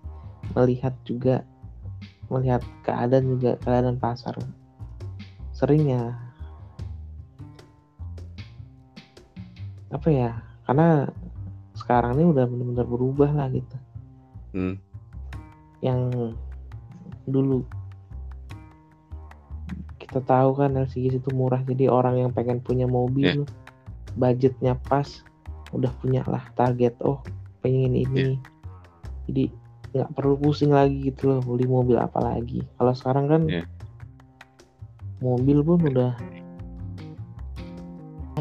[0.57, 1.45] melihat juga
[2.27, 4.35] melihat keadaan juga keadaan pasar.
[5.53, 6.17] Sering ya.
[9.93, 10.31] Apa ya?
[10.65, 11.07] Karena
[11.77, 13.77] sekarang ini udah benar-benar berubah lah gitu.
[14.53, 14.77] Hmm.
[15.81, 16.13] yang
[17.25, 17.65] dulu
[19.97, 23.49] kita tahu kan LCGC itu murah jadi orang yang pengen punya mobil
[24.15, 25.08] budgetnya pas
[25.73, 27.19] udah punya lah target oh
[27.65, 28.38] pengen ini.
[29.30, 29.43] Jadi
[29.93, 32.65] nggak perlu pusing lagi gitu loh beli mobil apa lagi.
[32.78, 33.65] Kalau sekarang kan Iya.
[35.21, 36.13] mobil pun udah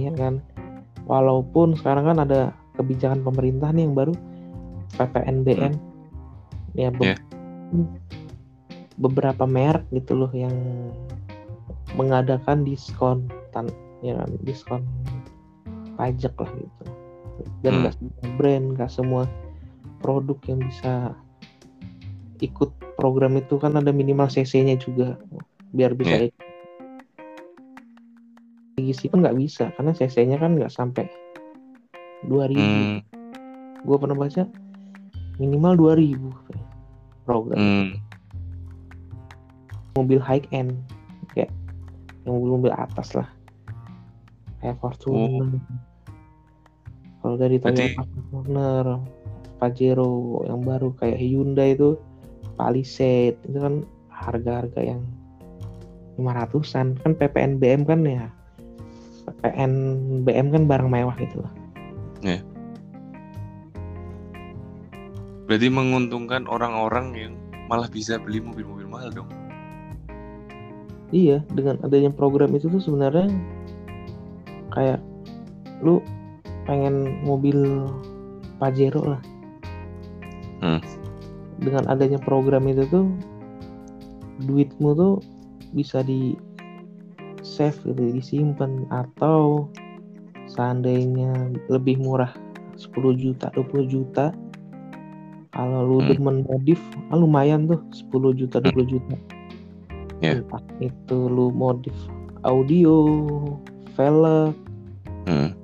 [0.01, 0.41] ya kan.
[1.05, 2.41] Walaupun sekarang kan ada
[2.79, 4.15] kebijakan pemerintah nih yang baru
[4.97, 5.73] PPNBM
[6.73, 7.17] ya be- Iya.
[8.97, 10.53] beberapa merek gitu loh yang
[11.97, 13.69] mengadakan diskon tan
[14.01, 14.81] ya kan, diskon
[16.03, 16.83] pajak lah gitu
[17.63, 17.81] dan Hmm.
[17.81, 19.23] nggak semua brand nggak semua
[20.03, 21.15] produk yang bisa
[22.39, 25.15] ikut program itu kan ada minimal CC-nya juga
[25.71, 26.43] biar bisa ikut.
[28.75, 31.07] Gisi pun nggak bisa karena CC-nya kan nggak sampai
[32.25, 32.99] 2000 Hmm.
[33.83, 34.43] gue pernah baca
[35.39, 36.35] minimal 2000
[37.23, 37.91] program Hmm.
[39.95, 40.75] mobil high end
[41.31, 41.51] kayak
[42.23, 43.29] yang mobil-mobil atas lah
[44.59, 45.63] kayak Fortuner
[47.23, 48.87] kalau dari Berarti- Toyota Fortuner
[49.63, 51.95] Pajero yang baru kayak Hyundai itu
[52.59, 55.01] Palisade itu kan harga-harga yang
[56.19, 58.27] 500-an kan PPNBM kan ya?
[59.23, 61.53] PPNBM kan barang mewah gitu lah.
[65.53, 67.33] Berarti menguntungkan orang-orang yang
[67.69, 69.29] malah bisa beli mobil-mobil mahal dong.
[71.13, 73.29] Iya, dengan adanya program itu tuh sebenarnya
[74.73, 74.97] kayak
[75.85, 76.01] lu
[76.65, 77.89] pengen mobil
[78.59, 79.23] Pajero lah.
[80.63, 80.79] Hmm.
[81.59, 83.07] Dengan adanya program itu tuh
[84.47, 85.15] duitmu tuh
[85.75, 86.39] bisa di
[87.43, 89.67] save gitu, disimpan atau
[90.47, 91.33] seandainya
[91.67, 92.31] lebih murah
[92.79, 94.31] 10 juta, 20 juta
[95.53, 96.09] kalau lu Hmm.
[96.09, 99.17] demen modif ah, lumayan tuh 10 juta 20 juta
[100.23, 100.39] Ya.
[100.39, 101.95] entah itu lu modif
[102.47, 103.03] audio
[103.99, 104.55] velg
[105.23, 105.55] Hmm.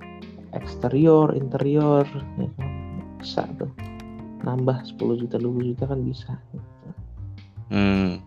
[0.56, 2.04] Eksterior interior
[2.40, 2.70] ya kan?
[3.20, 3.70] Bisa tuh.
[4.46, 6.32] Nambah 10 juta 20 juta kan bisa.
[7.68, 8.24] Hmm.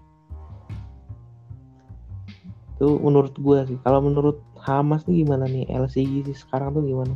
[2.81, 3.77] itu menurut gua sih.
[3.85, 5.69] Kalau menurut Hamas nih gimana nih?
[5.69, 7.13] LCG sih sekarang tuh gimana?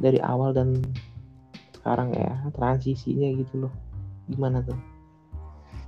[0.00, 0.80] Dari awal dan
[1.76, 3.72] sekarang ya transisinya gitu loh.
[4.32, 4.76] Gimana tuh?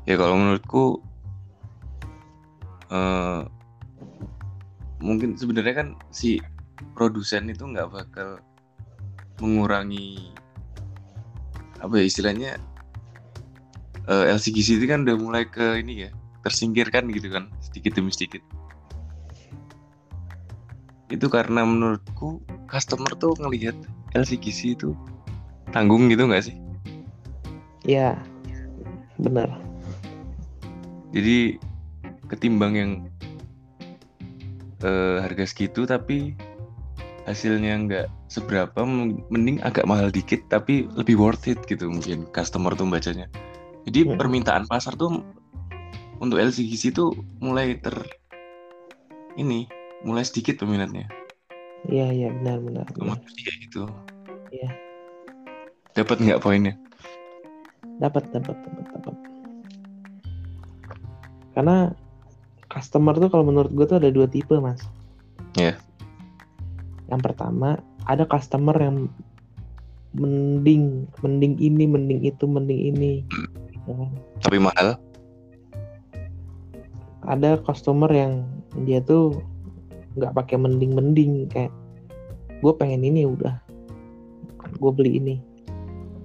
[0.05, 1.01] Ya kalau menurutku
[2.93, 3.41] eh
[5.01, 6.41] mungkin sebenarnya kan si
[6.93, 8.41] produsen itu nggak bakal
[9.43, 10.31] mengurangi
[11.83, 12.51] apa ya istilahnya
[14.09, 16.11] eh, LCGC itu kan udah mulai ke ini ya
[16.45, 18.45] tersingkirkan gitu kan sedikit demi sedikit.
[21.09, 23.77] Itu karena menurutku customer tuh ngelihat
[24.13, 24.93] LCGC itu
[25.73, 26.57] tanggung gitu nggak sih?
[27.85, 28.17] Ya
[29.21, 29.49] benar.
[31.15, 31.57] Jadi
[32.29, 32.91] ketimbang yang
[34.85, 36.37] eh, harga segitu tapi
[37.25, 38.85] hasilnya nggak seberapa
[39.33, 43.29] mending agak mahal dikit tapi lebih worth it gitu mungkin customer tuh bacanya.
[43.89, 44.17] Jadi Hmm.
[44.21, 45.25] permintaan pasar tuh
[46.21, 47.93] untuk LCGC tuh mulai ter
[49.35, 49.67] ini
[50.05, 51.09] mulai sedikit peminatnya.
[51.85, 53.83] Iya iya benar benar, maksudnya kayak gitu.
[54.55, 54.71] Iya.
[55.95, 56.75] dapat nggak poinnya?
[58.03, 59.15] Dapat dapat dapat dapat.
[61.55, 61.77] Karena
[62.67, 64.83] customer tuh kalau menurut gue tuh ada dua tipe mas.
[65.55, 65.79] Iya.
[67.15, 67.79] Yang pertama
[68.11, 69.07] ada customer yang
[70.19, 73.23] mending mending ini mending itu mending ini
[73.87, 73.95] ya
[74.43, 74.99] tapi mahal
[77.25, 78.43] ada customer yang
[78.83, 79.39] dia tuh
[80.19, 81.71] nggak pakai mending mending kayak
[82.59, 83.55] gue pengen ini udah
[84.83, 85.35] gue beli ini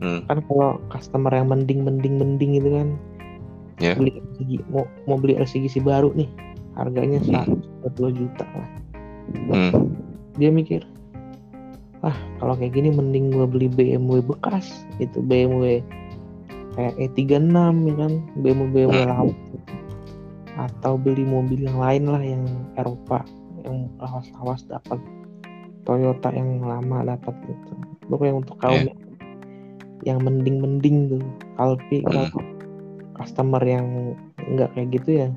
[0.02, 0.26] hmm.
[0.26, 2.90] kan kalau customer yang mending mending mending itu kan
[3.80, 3.96] Ya.
[3.96, 6.28] beli LCG, mau mau beli LCGC baru nih
[6.76, 8.68] harganya 120 juta lah
[9.30, 9.94] Hmm.
[10.40, 10.82] Dia mikir
[12.00, 15.84] ah kalau kayak gini mending gue beli BMW bekas itu BMW
[16.74, 17.52] kayak E36
[17.86, 19.12] ya kan BMW BMW Hmm.
[19.12, 19.40] lawas
[20.60, 22.44] atau beli mobil yang lain lah yang
[22.76, 23.24] Eropa
[23.64, 25.00] yang lawas-lawas dapat
[25.84, 27.74] Toyota yang lama dapat gitu
[28.08, 28.92] pokoknya untuk kaum Iya.
[28.92, 29.00] yang,
[30.08, 31.24] yang mending-mending tuh
[31.60, 32.32] Alpi Hmm.
[32.32, 32.44] kalau
[33.16, 35.30] customer yang nggak kayak gitu ya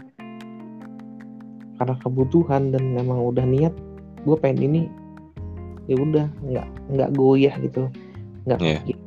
[1.78, 3.74] karena kebutuhan dan memang udah niat
[4.22, 4.82] gue pengen ini
[5.90, 7.90] ya udah nggak nggak goyah gitu.
[8.46, 8.98] Nggak pikir,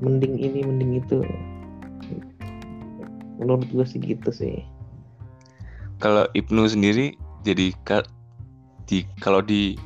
[0.00, 1.20] mending ini mending itu.
[3.40, 4.62] Menurut gue sih gitu sih.
[6.00, 7.14] Kalau Ibnu sendiri
[7.46, 7.72] jadi
[8.88, 9.78] di kalau di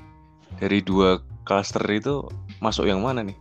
[0.56, 2.26] dari dua cluster itu
[2.58, 3.36] masuk yang mana nih?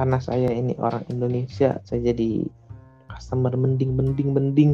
[0.00, 2.48] karena saya ini orang Indonesia saya jadi
[3.12, 4.72] customer mending mending mending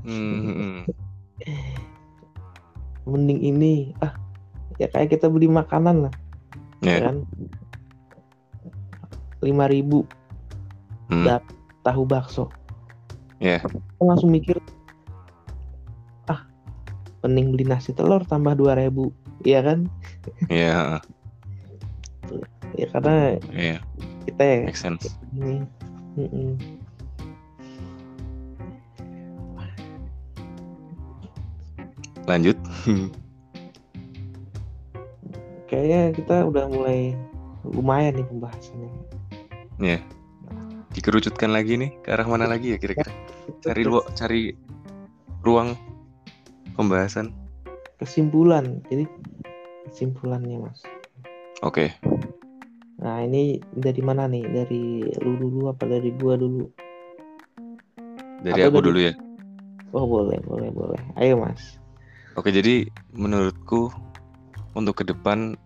[0.00, 0.88] Hmm,
[3.10, 3.92] mending ini.
[3.98, 4.14] Ah
[4.78, 6.14] ya kayak kita beli makanan lah.
[6.80, 6.96] Ya.
[6.96, 7.16] ya kan?
[9.44, 10.06] Lima ribu.
[11.10, 12.48] Hmm, Dap- tahu bakso.
[13.42, 13.58] Ya.
[13.64, 14.56] Aku langsung mikir
[16.30, 16.44] ah
[17.26, 19.10] mending beli nasi telur tambah 2000
[19.44, 19.88] iya kan?
[20.52, 21.00] Iya,
[22.80, 23.76] ya karena iya,
[24.28, 24.58] kita ya.
[24.68, 25.08] Make sense.
[25.32, 25.64] ini.
[26.20, 26.60] Mm-mm.
[32.28, 32.59] Lanjut.
[35.68, 37.14] kayaknya kita udah mulai
[37.62, 38.90] lumayan nih pembahasannya
[39.78, 39.98] ya.
[40.90, 43.14] Dikerucutkan lagi nih ke arah mana lagi ya kira-kira?
[43.62, 44.50] Cari lu cari
[45.40, 45.72] ruang
[46.74, 47.30] pembahasan.
[47.96, 49.04] kesimpulan jadi
[49.84, 50.80] kesimpulannya mas
[51.60, 51.92] Oke.
[52.96, 56.64] nah ini dari mana nih dari lu dulu apa dari gua dulu
[58.40, 59.12] Dari Atau aku dari- dulu ya.
[59.92, 61.76] oh boleh boleh boleh ayo mas
[62.40, 63.92] Oke, jadi menurutku
[64.72, 65.60] untuk ke depan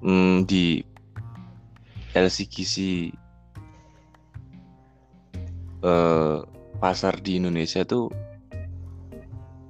[0.00, 0.80] hmm, di
[2.16, 3.12] LCGC
[5.84, 6.36] eh,
[6.80, 8.08] pasar di Indonesia tuh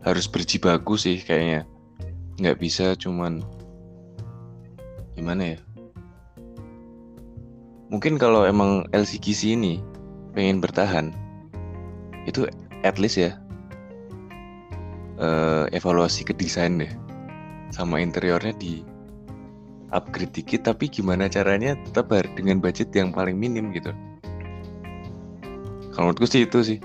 [0.07, 1.67] harus berjibaku sih kayaknya.
[2.39, 3.43] Nggak bisa cuman
[5.19, 5.61] gimana ya?
[7.91, 9.83] Mungkin kalau emang LCGC ini
[10.31, 11.11] pengen bertahan,
[12.23, 12.47] itu
[12.87, 13.35] at least ya
[15.19, 16.91] eh, evaluasi ke desain deh.
[17.75, 18.83] Sama interiornya di
[19.95, 23.95] upgrade dikit tapi gimana caranya tetap dengan budget yang paling minim gitu.
[25.95, 26.79] Kalau menurutku sih itu sih.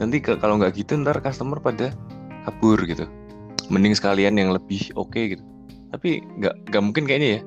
[0.00, 1.92] Nanti ke- kalau nggak gitu ntar customer pada
[2.48, 3.04] kabur gitu.
[3.68, 5.44] Mending sekalian yang lebih oke gitu.
[5.92, 7.42] Tapi nggak nggak mungkin kayaknya ya.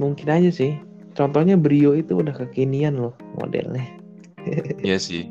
[0.00, 0.76] Mungkin aja sih.
[1.16, 3.84] Contohnya Brio itu udah kekinian loh modelnya.
[4.80, 5.28] Iya sih.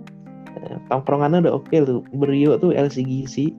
[0.87, 3.51] Tongkrongannya udah oke tuh Brio tuh LCGC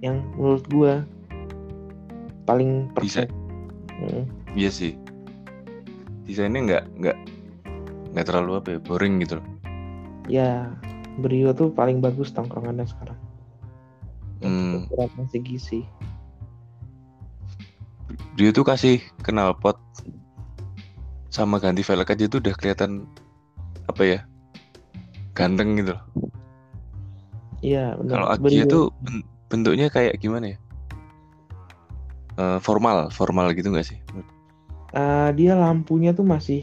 [0.00, 1.02] yang menurut gua
[2.44, 3.26] paling Bisa.
[3.26, 3.32] perfect
[3.96, 4.92] Hmm, Iya sih.
[6.28, 7.16] Desainnya nggak nggak
[8.12, 9.46] nggak terlalu apa ya boring gitu loh.
[10.26, 10.68] ya
[11.16, 13.16] Brio tuh paling bagus tongkrongannya sekarang
[14.36, 14.84] Hmm.
[14.92, 15.80] LCGC
[18.36, 19.80] Dia tuh kasih knalpot
[21.32, 23.08] sama ganti velg aja tuh udah kelihatan
[23.88, 24.18] apa ya
[25.32, 26.02] ganteng gitu loh.
[27.66, 28.62] Iya benar Kalau Brio.
[28.70, 30.58] tuh ben- bentuknya kayak gimana ya?
[32.36, 33.98] Eh, formal, formal gitu nggak sih?
[34.92, 36.62] Eh, dia lampunya tuh masih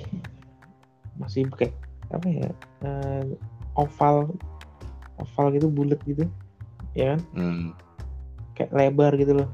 [1.13, 1.75] masih kayak
[2.09, 2.49] apa ya
[2.81, 3.23] eh,
[3.73, 4.33] oval
[5.17, 6.25] oval gitu bulat gitu
[6.93, 7.63] ya kan Hmm,
[8.53, 9.49] kayak lebar gitu loh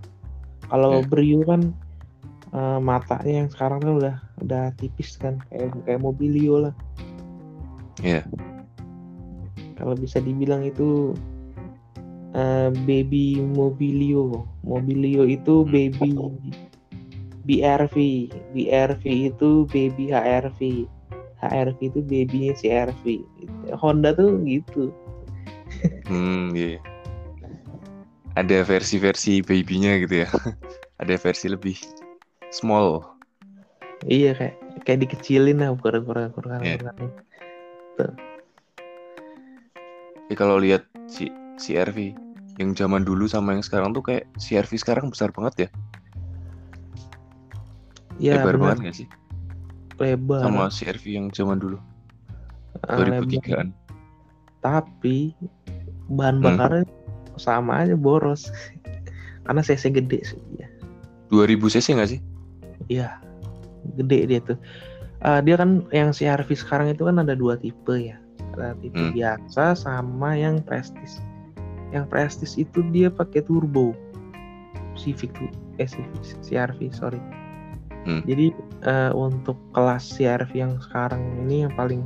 [0.68, 1.08] kalau Iya.
[1.08, 1.62] Brio kan
[2.52, 6.74] eh, matanya yang sekarang kan udah udah tipis kan kayak kayak mobilio lah
[8.00, 8.24] Iya.
[9.76, 11.16] kalau bisa dibilang itu
[12.34, 15.72] eh, baby mobilio mobilio itu Hmm.
[15.72, 16.12] baby
[17.46, 17.96] BRV
[18.54, 20.60] BRV itu baby HRV
[21.40, 23.04] HRV itu babynya CRV
[23.74, 24.92] Honda tuh gitu
[26.10, 26.82] Hmm, iya.
[28.34, 30.30] Ada versi-versi babynya gitu ya.
[31.02, 31.78] Ada versi lebih
[32.50, 33.06] small.
[34.10, 34.56] iya kayak
[34.88, 36.76] kayak dikecilin lah ukuran ukuran ukuran Iya.
[36.82, 37.10] ukurannya.
[40.30, 42.16] Ya kalau lihat si CRV
[42.58, 45.70] yang zaman dulu sama yang sekarang tuh kayak CRV sekarang besar banget ya.
[48.20, 49.08] ya lebar benar banget gak sih?
[50.00, 51.78] lebar Sama CRV yang zaman dulu.
[52.88, 53.24] Ah, lebar.
[53.28, 53.70] 2003-an.
[54.60, 55.32] tapi
[56.12, 56.46] bahan Hmm.
[56.52, 56.84] bakarnya
[57.40, 58.52] sama aja boros
[59.48, 60.68] karena cc gede sih ya
[61.32, 62.20] 2000 cc gak sih?
[62.88, 63.20] iya
[63.96, 64.60] gede dia tuh
[65.20, 68.16] Ah, dia kan yang CRV sekarang itu kan ada dua tipe ya
[68.56, 69.12] ada tipe Hmm.
[69.12, 71.20] biasa sama yang prestis
[71.90, 73.94] yang prestis itu dia pakai turbo
[74.94, 77.22] Civic tuh eh Civic CRV sorry
[78.00, 78.24] Hmm.
[78.24, 78.56] jadi
[78.88, 82.00] eh, untuk kelas CRV yang sekarang ini yang paling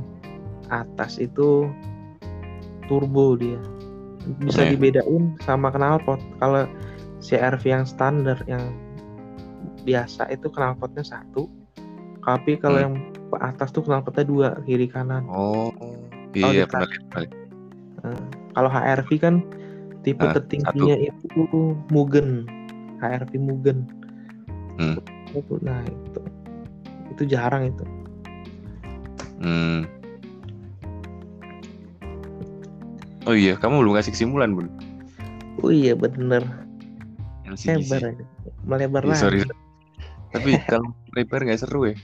[0.66, 1.70] atas itu
[2.86, 3.62] turbo dia
[4.42, 4.74] bisa Iya.
[4.74, 6.66] dibedain sama knalpot kalau
[7.20, 8.74] CRV yang standar yang
[9.84, 11.46] biasa itu knalpotnya satu
[12.26, 12.86] tapi kalau Hmm.
[12.90, 12.94] yang
[13.38, 15.70] atas tuh knalpotnya dua kiri kanan Oh,
[16.34, 17.30] iya pernah lihat.
[18.50, 19.46] kalau HRV kan
[20.04, 21.26] tipe Ah, tertingginya itu
[21.88, 22.44] Mugen
[23.00, 23.88] HRV Mugen
[24.74, 24.98] Hmm.
[25.32, 26.20] itu nah itu
[27.10, 27.84] itu jarang itu
[29.38, 29.84] Hmm.
[33.24, 34.68] Oh iya, kamu belum kasih kesimpulan, Bun.
[35.60, 36.44] oh iya bener
[37.44, 37.88] LCGC.
[37.88, 38.02] lebar
[38.64, 39.38] melebar Ya, lagi sorry.
[40.30, 41.96] Tapi kalau lebar nggak seru ya?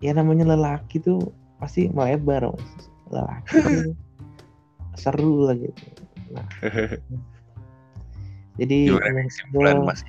[0.00, 2.48] ya namanya lelaki tuh pasti melebar
[3.12, 3.54] lelaki
[5.02, 5.82] seru lah gitu
[6.30, 6.46] nah
[8.60, 10.02] jadi kesimpulan Mas?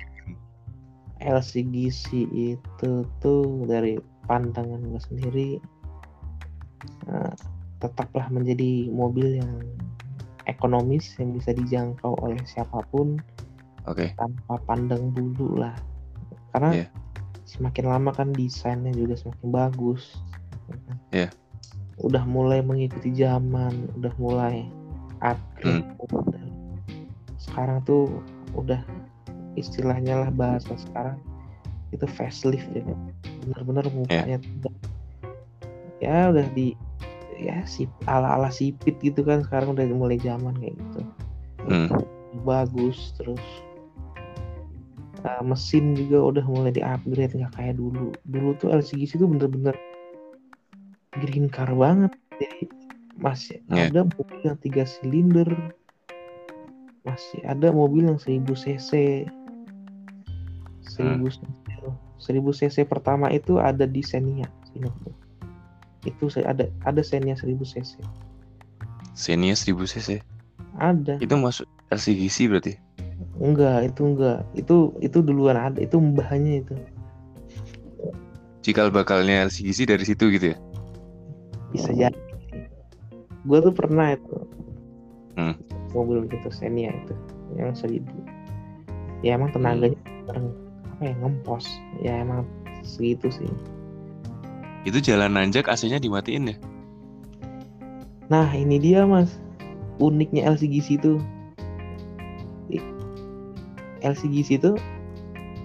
[1.22, 2.90] LCGC itu
[3.22, 5.48] tuh dari pandangan gue sendiri
[7.10, 7.32] eh,
[7.78, 9.54] tetaplah menjadi mobil yang
[10.50, 13.18] ekonomis yang bisa dijangkau oleh siapa pun
[13.86, 14.14] Oke.
[14.18, 15.74] tanpa pandang bulu lah
[16.54, 16.88] karena Iya.
[17.46, 20.18] semakin lama kan desainnya juga semakin bagus
[20.70, 21.26] ya?
[21.26, 21.28] Iya.
[22.02, 24.66] udah mulai mengikuti zaman udah mulai
[25.22, 26.44] upgrade model.
[27.38, 28.22] sekarang tuh
[28.54, 28.78] udah
[29.54, 31.18] istilahnya lah bahasa sekarang
[31.92, 32.98] itu facelift ya kan?
[33.42, 34.80] bener-bener mukanya udah-
[35.98, 36.74] ya udah di
[37.38, 41.00] ya si ala ala sipit gitu kan sekarang udah mulai zaman kayak gitu
[41.62, 41.86] Hmm.
[42.42, 43.38] bagus terus
[45.22, 49.74] uh, mesin juga udah mulai di upgrade nggak kayak dulu dulu tuh LCGC itu bener-bener
[51.22, 52.66] green car banget jadi
[53.18, 53.90] masih Iya.
[53.92, 55.48] ada mobil yang tiga silinder.
[57.02, 59.26] Masih ada mobil yang 1000 cc.
[60.86, 61.66] 1000 cc.
[62.22, 64.46] 1000 cc pertama itu ada di Xenia
[66.02, 67.92] itu saya ada ada Xenia 1000 cc.
[69.14, 70.08] Xenia 1000 cc.
[70.80, 71.20] ada.
[71.20, 72.74] Itu masuk LCGC berarti?
[73.42, 74.38] enggak itu enggak.
[74.56, 75.78] Itu itu duluan ada.
[75.78, 76.74] Itu mbahnya itu.
[78.62, 80.58] Cikal bakalnya LCGC dari situ gitu ya?
[81.72, 82.12] bisa jadi
[83.46, 84.36] gue tuh pernah itu.
[85.32, 85.56] Hmm.
[85.96, 87.16] mobil gitu Xenia itu
[87.56, 88.12] yang seribu
[89.24, 89.96] ya emang tenaganya
[90.28, 90.52] bareng
[90.92, 91.64] apa ya ngempos.
[92.04, 92.44] Ya emang
[92.84, 93.48] segitu sih.
[94.84, 96.56] Itu jalan nanjak AC-nya dimatiin ya?
[98.30, 99.36] nah ini dia mas.
[100.00, 101.20] Uniknya LCGC itu.
[104.02, 104.72] LCGC itu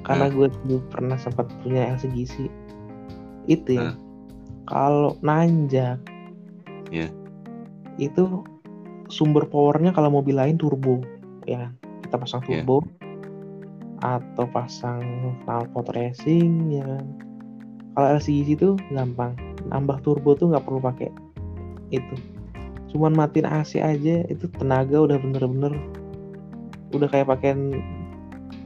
[0.07, 2.47] karena gue dulu pernah sempat punya LCGC
[3.51, 3.91] itu ya.
[3.91, 3.95] Hmm.
[4.67, 5.99] kalau nanjak
[6.87, 7.11] Iya.
[7.97, 8.45] Itu
[9.07, 11.01] sumber powernya kalau mobil lain turbo
[11.43, 11.71] ya
[12.01, 12.61] kita pasang Iya.
[12.61, 12.83] turbo
[13.97, 15.01] atau pasang
[15.41, 17.05] knalpot racing ya kan.
[17.93, 19.33] kalau LCGC itu gampang
[19.65, 21.09] nambah turbo tuh nggak perlu pakai
[21.89, 22.15] itu
[22.87, 25.73] cuman matiin AC aja itu tenaga udah bener-bener
[26.89, 27.57] udah kayak pakai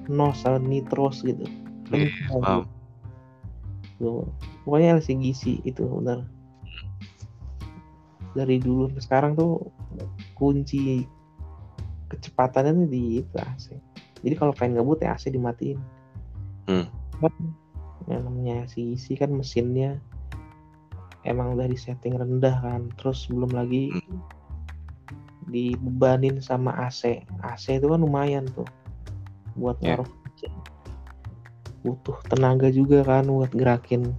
[0.07, 1.47] nos atau nitros gitu
[1.89, 2.61] Iya, Kencang paham.
[3.97, 4.25] Tuh.
[4.63, 6.25] pokoknya LCGC itu bener
[8.31, 9.59] dari dulu sampai sekarang tuh
[10.33, 11.03] kunci
[12.07, 13.75] kecepatannya tuh di itu AC
[14.21, 15.79] jadi kalau pengen ngebut ya AC dimatiin
[16.69, 16.87] Hmm.
[17.17, 17.33] kan
[18.07, 19.97] yang namanya LCGC kan mesinnya
[21.23, 24.21] emang udah di setting rendah kan terus belum lagi Hmm.
[25.47, 28.67] dibebanin sama AC AC itu kan lumayan tuh
[29.57, 29.99] buat Ya.
[29.99, 30.09] ngaruh
[31.81, 34.13] butuh tenaga juga kan buat gerakin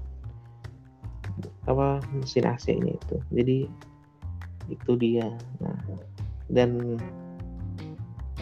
[1.63, 3.71] apa mesin AC-nya itu jadi
[4.71, 5.27] itu dia.
[5.63, 5.79] Nah
[6.53, 7.01] dan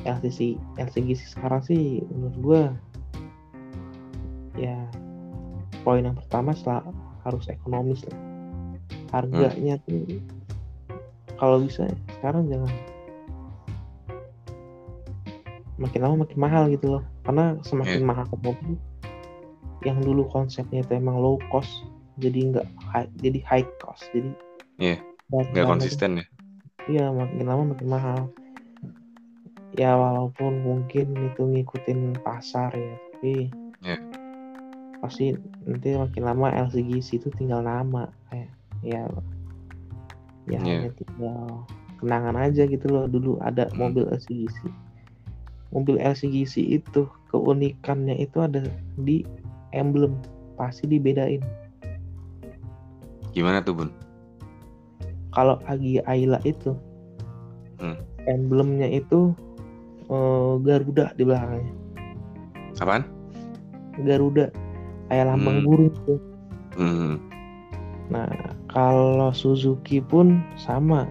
[0.03, 2.63] LCC LCGC sekarang sih menurut gua
[4.59, 4.77] ya
[5.87, 6.85] poin yang pertama setelah
[7.25, 8.19] harus ekonomis lah.
[9.15, 10.21] Harganya tuh
[11.39, 11.89] kalau bisa
[12.21, 12.73] sekarang jangan.
[15.81, 17.05] Makin lama makin mahal gitu loh.
[17.25, 18.09] Karena semakin Iya.
[18.09, 18.77] mahal mobil
[19.81, 21.89] yang dulu konsepnya itu emang low cost
[22.21, 22.67] jadi nggak
[23.25, 24.29] jadi high cost jadi
[24.77, 25.01] makin
[25.31, 26.25] Nggak konsisten ya.
[26.91, 28.21] Iya makin lama makin mahal.
[29.79, 33.97] Ya walaupun mungkin itu ngikutin pasar ya, tapi Iya.
[34.99, 35.33] pasti
[35.65, 38.51] nanti makin lama LCGC itu tinggal nama kayak
[38.83, 39.07] ya
[40.51, 40.91] ya Iya.
[40.91, 41.41] hanya tinggal
[42.03, 43.79] kenangan aja gitu loh dulu ada Hmm.
[43.95, 44.59] mobil LCGC.
[45.71, 48.67] Mobil LCGC itu keunikannya itu ada
[48.99, 49.23] di
[49.71, 50.19] emblem
[50.59, 51.39] pasti dibedain.
[53.31, 53.91] Gimana tuh bun?
[55.31, 56.75] Kalau Agi Ayla itu
[57.81, 57.97] Hmm.
[58.29, 59.33] emblemnya itu
[60.11, 61.73] eh, Garuda di belakangnya.
[62.83, 63.05] Apaan?
[64.03, 64.51] Garuda
[65.07, 65.67] kayak lambang Hmm.
[65.67, 66.21] burung tuh.
[66.75, 67.15] Hmm.
[68.11, 68.27] Nah,
[68.67, 71.07] kalau Suzuki pun sama.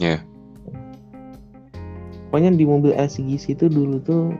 [0.00, 0.24] Iya.
[2.28, 4.32] Pokoknya di mobil LCGC itu dulu tuh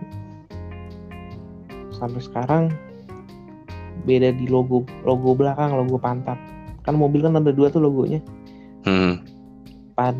[1.96, 2.64] sampai sekarang
[4.04, 6.36] beda di logo logo belakang, logo pantat.
[6.84, 8.20] Kan mobil kan ada dua tuh logonya.
[8.86, 9.18] Hmm.
[9.98, 10.16] Pan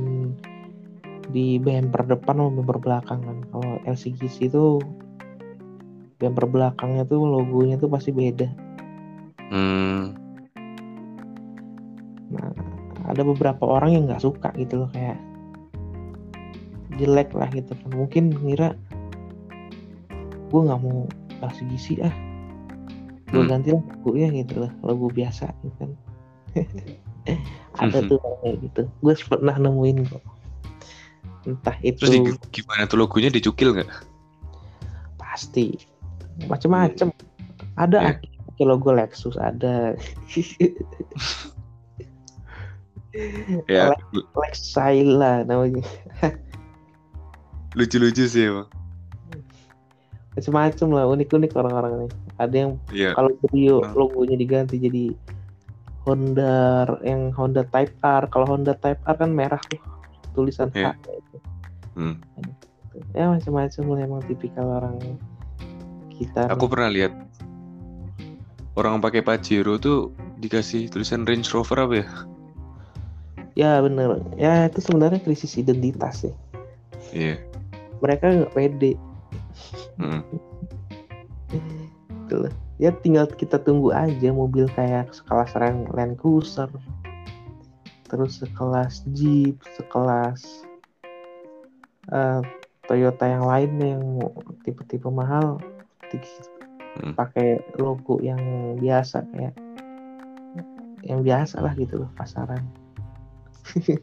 [1.30, 3.38] di bumper depan sama bumper belakang kan.
[3.54, 4.82] Kalau LCGC itu
[6.18, 8.50] bumper belakangnya tuh logonya tuh pasti beda.
[9.54, 10.18] Hmm.
[12.34, 12.50] Nah,
[13.06, 15.18] ada beberapa orang yang nggak suka gitu loh kayak
[16.98, 17.90] jelek lah gitu kan.
[17.94, 18.74] Mungkin ngira
[20.50, 21.06] gue nggak mau
[21.42, 22.14] LCGC ah,
[23.30, 23.50] gue Hmm.
[23.50, 25.90] ganti lah logonya gitu loh, logo biasa gitu kan.
[27.76, 28.08] ada Mhm.
[28.08, 28.82] tuh kayak gitu.
[29.00, 30.22] Gue pernah nemuin kok.
[31.44, 33.90] Entah itu Terus di- gimana tuh logonya dicukil nggak?
[35.16, 35.76] pasti
[36.48, 37.12] macem-macem.
[37.76, 38.24] Ada Iya.
[38.24, 39.92] pakai logo Lexus ada.
[43.66, 45.84] Ya Lex- Lexaila namanya.
[47.72, 48.68] lucu-lucu sih emang.
[50.32, 53.16] macem-macem lah unik-unik orang-orang ini ada yang Iya.
[53.16, 53.96] kalau Brio Hmm.
[53.96, 55.16] logonya diganti jadi
[56.06, 56.54] Honda
[57.02, 59.82] yang Honda Type R kalau Honda Type R kan merah tuh
[60.32, 60.94] tulisan Iya.
[60.94, 61.36] H gitu.
[61.96, 62.16] Hmm.
[63.12, 64.96] ya macam-macam lah emang tipikal orang
[66.12, 67.12] kita Aku pernah lihat
[68.72, 72.06] orang pakai Pajero tuh dikasih tulisan Range Rover apa ya?
[73.56, 76.34] ya bener ya itu sebenarnya krisis identitas ya
[77.10, 77.34] Iya.
[77.98, 78.92] mereka nggak pede
[79.96, 80.20] Hmm.
[81.48, 86.68] gitu loh ya tinggal kita tunggu aja mobil kayak sekelas Land, Cruiser
[88.06, 90.64] terus sekelas Jeep sekelas
[92.12, 92.40] eh,
[92.86, 94.04] Toyota yang lainnya yang
[94.62, 95.58] tipe-tipe mahal
[96.96, 97.12] Hmm.
[97.12, 98.40] pakai logo yang
[98.80, 99.52] biasa kayak
[101.04, 102.64] yang biasa lah gitu loh pasaran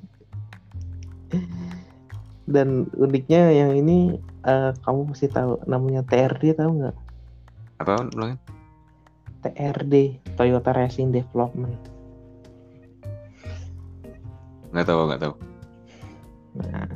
[2.53, 6.95] dan uniknya yang ini eh, kamu mesti tahu namanya TRD tahu nggak
[7.81, 8.37] Apa ulangin?
[9.43, 11.93] TRD Toyota Racing Development
[14.73, 15.33] Nggak tahu, nggak tahu.
[16.57, 16.89] Nah,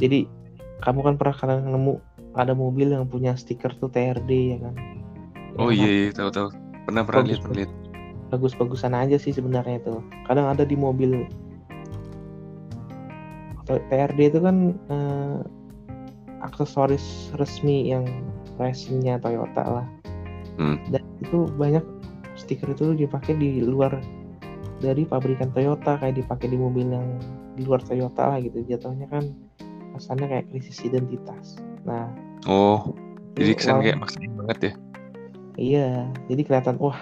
[0.00, 0.24] jadi
[0.80, 2.00] kamu kan pernah kadang nemu
[2.32, 4.74] ada mobil yang punya stiker tuh TRD ya kan?
[5.60, 6.48] Oh Yang iya, iya tahu tahu.
[6.88, 7.72] Pernah pernah Bagus, lihat pernah lihat.
[8.32, 10.00] Bagus-bagusan aja sih sebenarnya itu.
[10.24, 11.28] Kadang ada di mobil
[13.68, 15.38] TRD itu kan eh,
[16.40, 18.08] aksesoris resmi yang
[18.56, 19.86] racingnya Toyota lah.
[20.54, 20.76] Hmm.
[20.88, 21.84] Dan itu banyak
[22.34, 23.96] stiker itu dipakai di luar
[24.78, 27.06] dari pabrikan Toyota kayak dipakai di mobil yang
[27.54, 29.30] di luar Toyota lah gitu jatuhnya kan
[29.92, 32.08] kesannya kayak krisis identitas nah
[32.42, 32.90] Oh,
[33.32, 34.72] jadi kesan kayak maksain banget ya.
[35.54, 35.88] iya
[36.26, 36.98] jadi kelihatan wah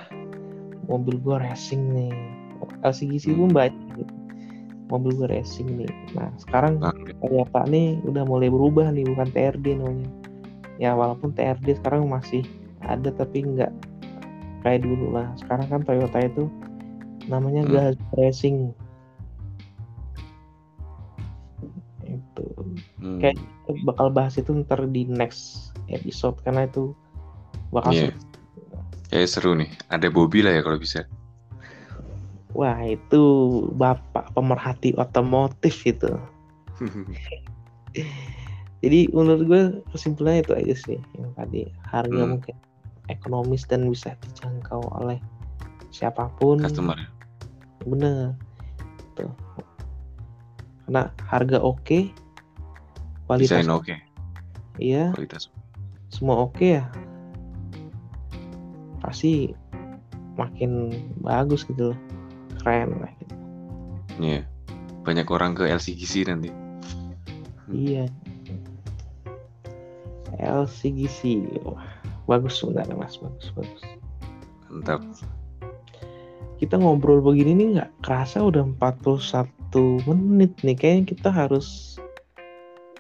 [0.85, 2.13] mobil gua racing nih
[2.83, 3.57] LCGC pun Hmm.
[3.57, 4.13] banyak gitu.
[4.91, 6.93] mobil gua racing nih nah sekarang Nah,
[7.23, 10.11] Toyota nih udah mulai berubah nih bukan TRD namanya
[10.77, 12.45] ya walaupun TRD sekarang masih
[12.83, 13.73] ada tapi nggak
[14.61, 16.45] kayak dulu lah sekarang kan Toyota itu
[17.27, 17.73] namanya Hmm.
[17.95, 18.57] Gazoo Racing
[22.03, 22.45] itu
[22.99, 23.39] hmm, kayak
[23.85, 26.91] bakal bahas itu ntar di next episode karena itu
[27.71, 28.11] bakal Iya.
[28.11, 28.19] seru.
[29.09, 29.71] kayak seru nih.
[29.89, 31.05] Ada Bobby lah ya kalau bisa.
[32.51, 33.23] wah itu
[33.73, 36.11] bapak pemerhati otomotif itu
[38.83, 39.63] jadi menurut gue
[39.95, 42.31] kesimpulannya itu aja sih yang tadi harga Hmm.
[42.35, 42.55] mungkin
[43.11, 45.19] ekonomis dan bisa dijangkau oleh
[45.91, 46.97] siapa pun Customer.
[47.85, 48.39] bener
[49.19, 49.35] tuh
[50.87, 52.15] karena harga oke
[53.27, 53.95] kualitas Desain oke,
[54.79, 55.51] iya kualitas.
[56.15, 56.87] semua oke ya
[59.03, 59.51] pasti
[60.39, 61.99] makin bagus gitu loh
[62.63, 63.35] keren lah gitu.
[64.21, 64.45] Iya.
[65.01, 66.53] Banyak orang ke LCGC nanti.
[67.73, 68.05] iya
[70.39, 71.90] LCGC wah
[72.25, 73.83] bagus sebenarnya mas bagus bagus
[74.69, 75.01] Mantap.
[76.57, 79.41] kita ngobrol begini nih nggak kerasa udah 41
[80.07, 81.97] menit nih kayaknya kita harus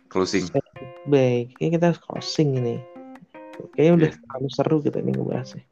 [0.08, 0.42] Closing.
[1.06, 2.76] baik kayaknya kita harus closing ini
[3.72, 4.18] kayaknya udah Iya.
[4.18, 5.62] terlalu seru kita nih ngebahasnya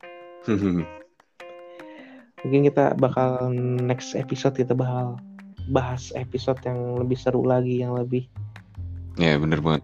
[2.39, 3.51] mungkin kita bakal
[3.83, 5.19] next episode kita bakal
[5.69, 8.25] bahas episode yang lebih seru lagi yang lebih
[9.17, 9.83] ya bener banget.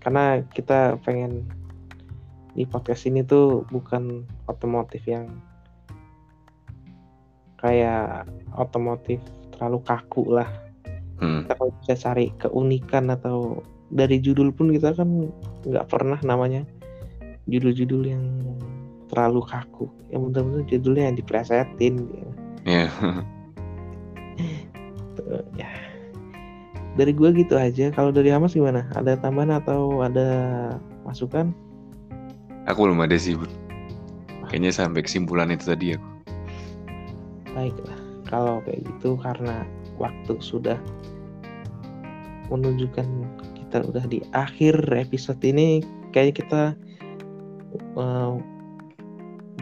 [0.00, 1.44] karena kita pengen
[2.56, 5.28] di podcast ini tuh bukan otomotif yang
[7.60, 8.24] kayak
[8.56, 9.20] otomotif
[9.52, 10.48] terlalu kaku lah
[11.16, 11.48] Hmm.
[11.48, 15.32] kita kalau bisa cari keunikan atau dari judul pun kita kan
[15.64, 16.68] nggak pernah namanya
[17.48, 18.24] judul-judul yang
[19.08, 22.30] terlalu kaku yang benar-benar judulnya yang diplesetin gitu.
[22.66, 22.90] Ya.
[25.16, 25.70] Tuh, ya
[27.00, 30.28] dari gua gitu aja kalau dari Hamas gimana ada tambahan atau ada
[31.08, 31.56] masukan
[32.66, 33.50] Aku belum ada sih, Bun.
[34.50, 36.08] Kayaknya sampai kesimpulan itu tadi aku.
[37.56, 37.96] baiklah
[38.28, 39.64] kalau kayak gitu karena
[39.96, 40.76] waktu sudah
[42.52, 43.08] menunjukkan
[43.56, 45.80] kita udah di akhir episode ini
[46.12, 46.62] kayaknya kita
[47.96, 48.32] eh,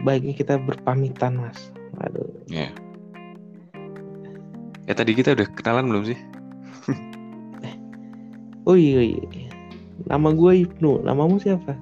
[0.03, 1.71] baiknya kita berpamitan mas
[2.03, 2.69] aduh Ya.
[4.85, 6.19] Ya tadi kita udah kenalan belum sih?
[8.69, 9.49] oh iya, iya.
[10.05, 11.73] nama gue Ibnu namamu siapa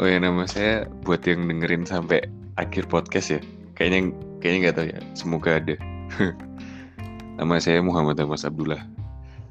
[0.00, 2.24] Oh ya nama saya buat yang dengerin sampai
[2.56, 3.40] akhir podcast ya.
[3.76, 5.00] Kayaknya kayaknya nggak tahu ya.
[5.12, 5.76] Semoga ada.
[7.38, 8.80] nama saya Muhammad Amas Abdullah.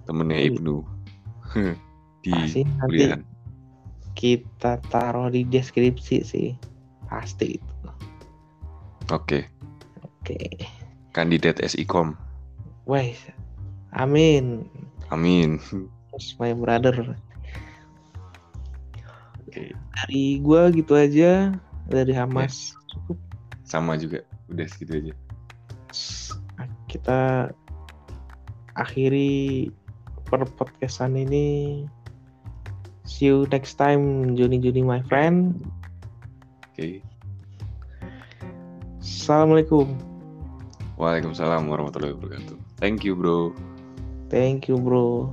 [0.10, 0.50] Temennya.
[0.50, 0.82] Ibnu.
[2.26, 3.22] Di pasti kuliahan.
[4.12, 6.52] kita taruh di deskripsi sih
[7.08, 7.76] pasti itu
[9.08, 9.48] Oke.
[10.04, 10.36] oke
[11.16, 12.20] Kandidat SIKOM.
[12.84, 13.16] wes
[13.96, 14.68] amin
[15.16, 15.64] Amin.
[16.12, 17.16] That's my brother
[19.50, 19.74] Oke.
[19.74, 21.50] dari gua gitu aja
[21.90, 23.18] dari Hamas cukup
[23.66, 24.22] Sama juga.
[24.50, 25.14] Udah segitu aja.
[26.90, 27.50] kita
[28.74, 29.70] akhiri
[30.26, 31.86] per podcastan ini
[33.06, 35.58] see you next time Joni Joni my friend
[36.74, 37.02] Oke.
[39.02, 39.94] assalamualaikum
[41.00, 42.58] Waalaikumsalam warahmatullahi wabarakatuh.
[42.82, 43.56] Thank you, bro.
[44.28, 45.32] thank you bro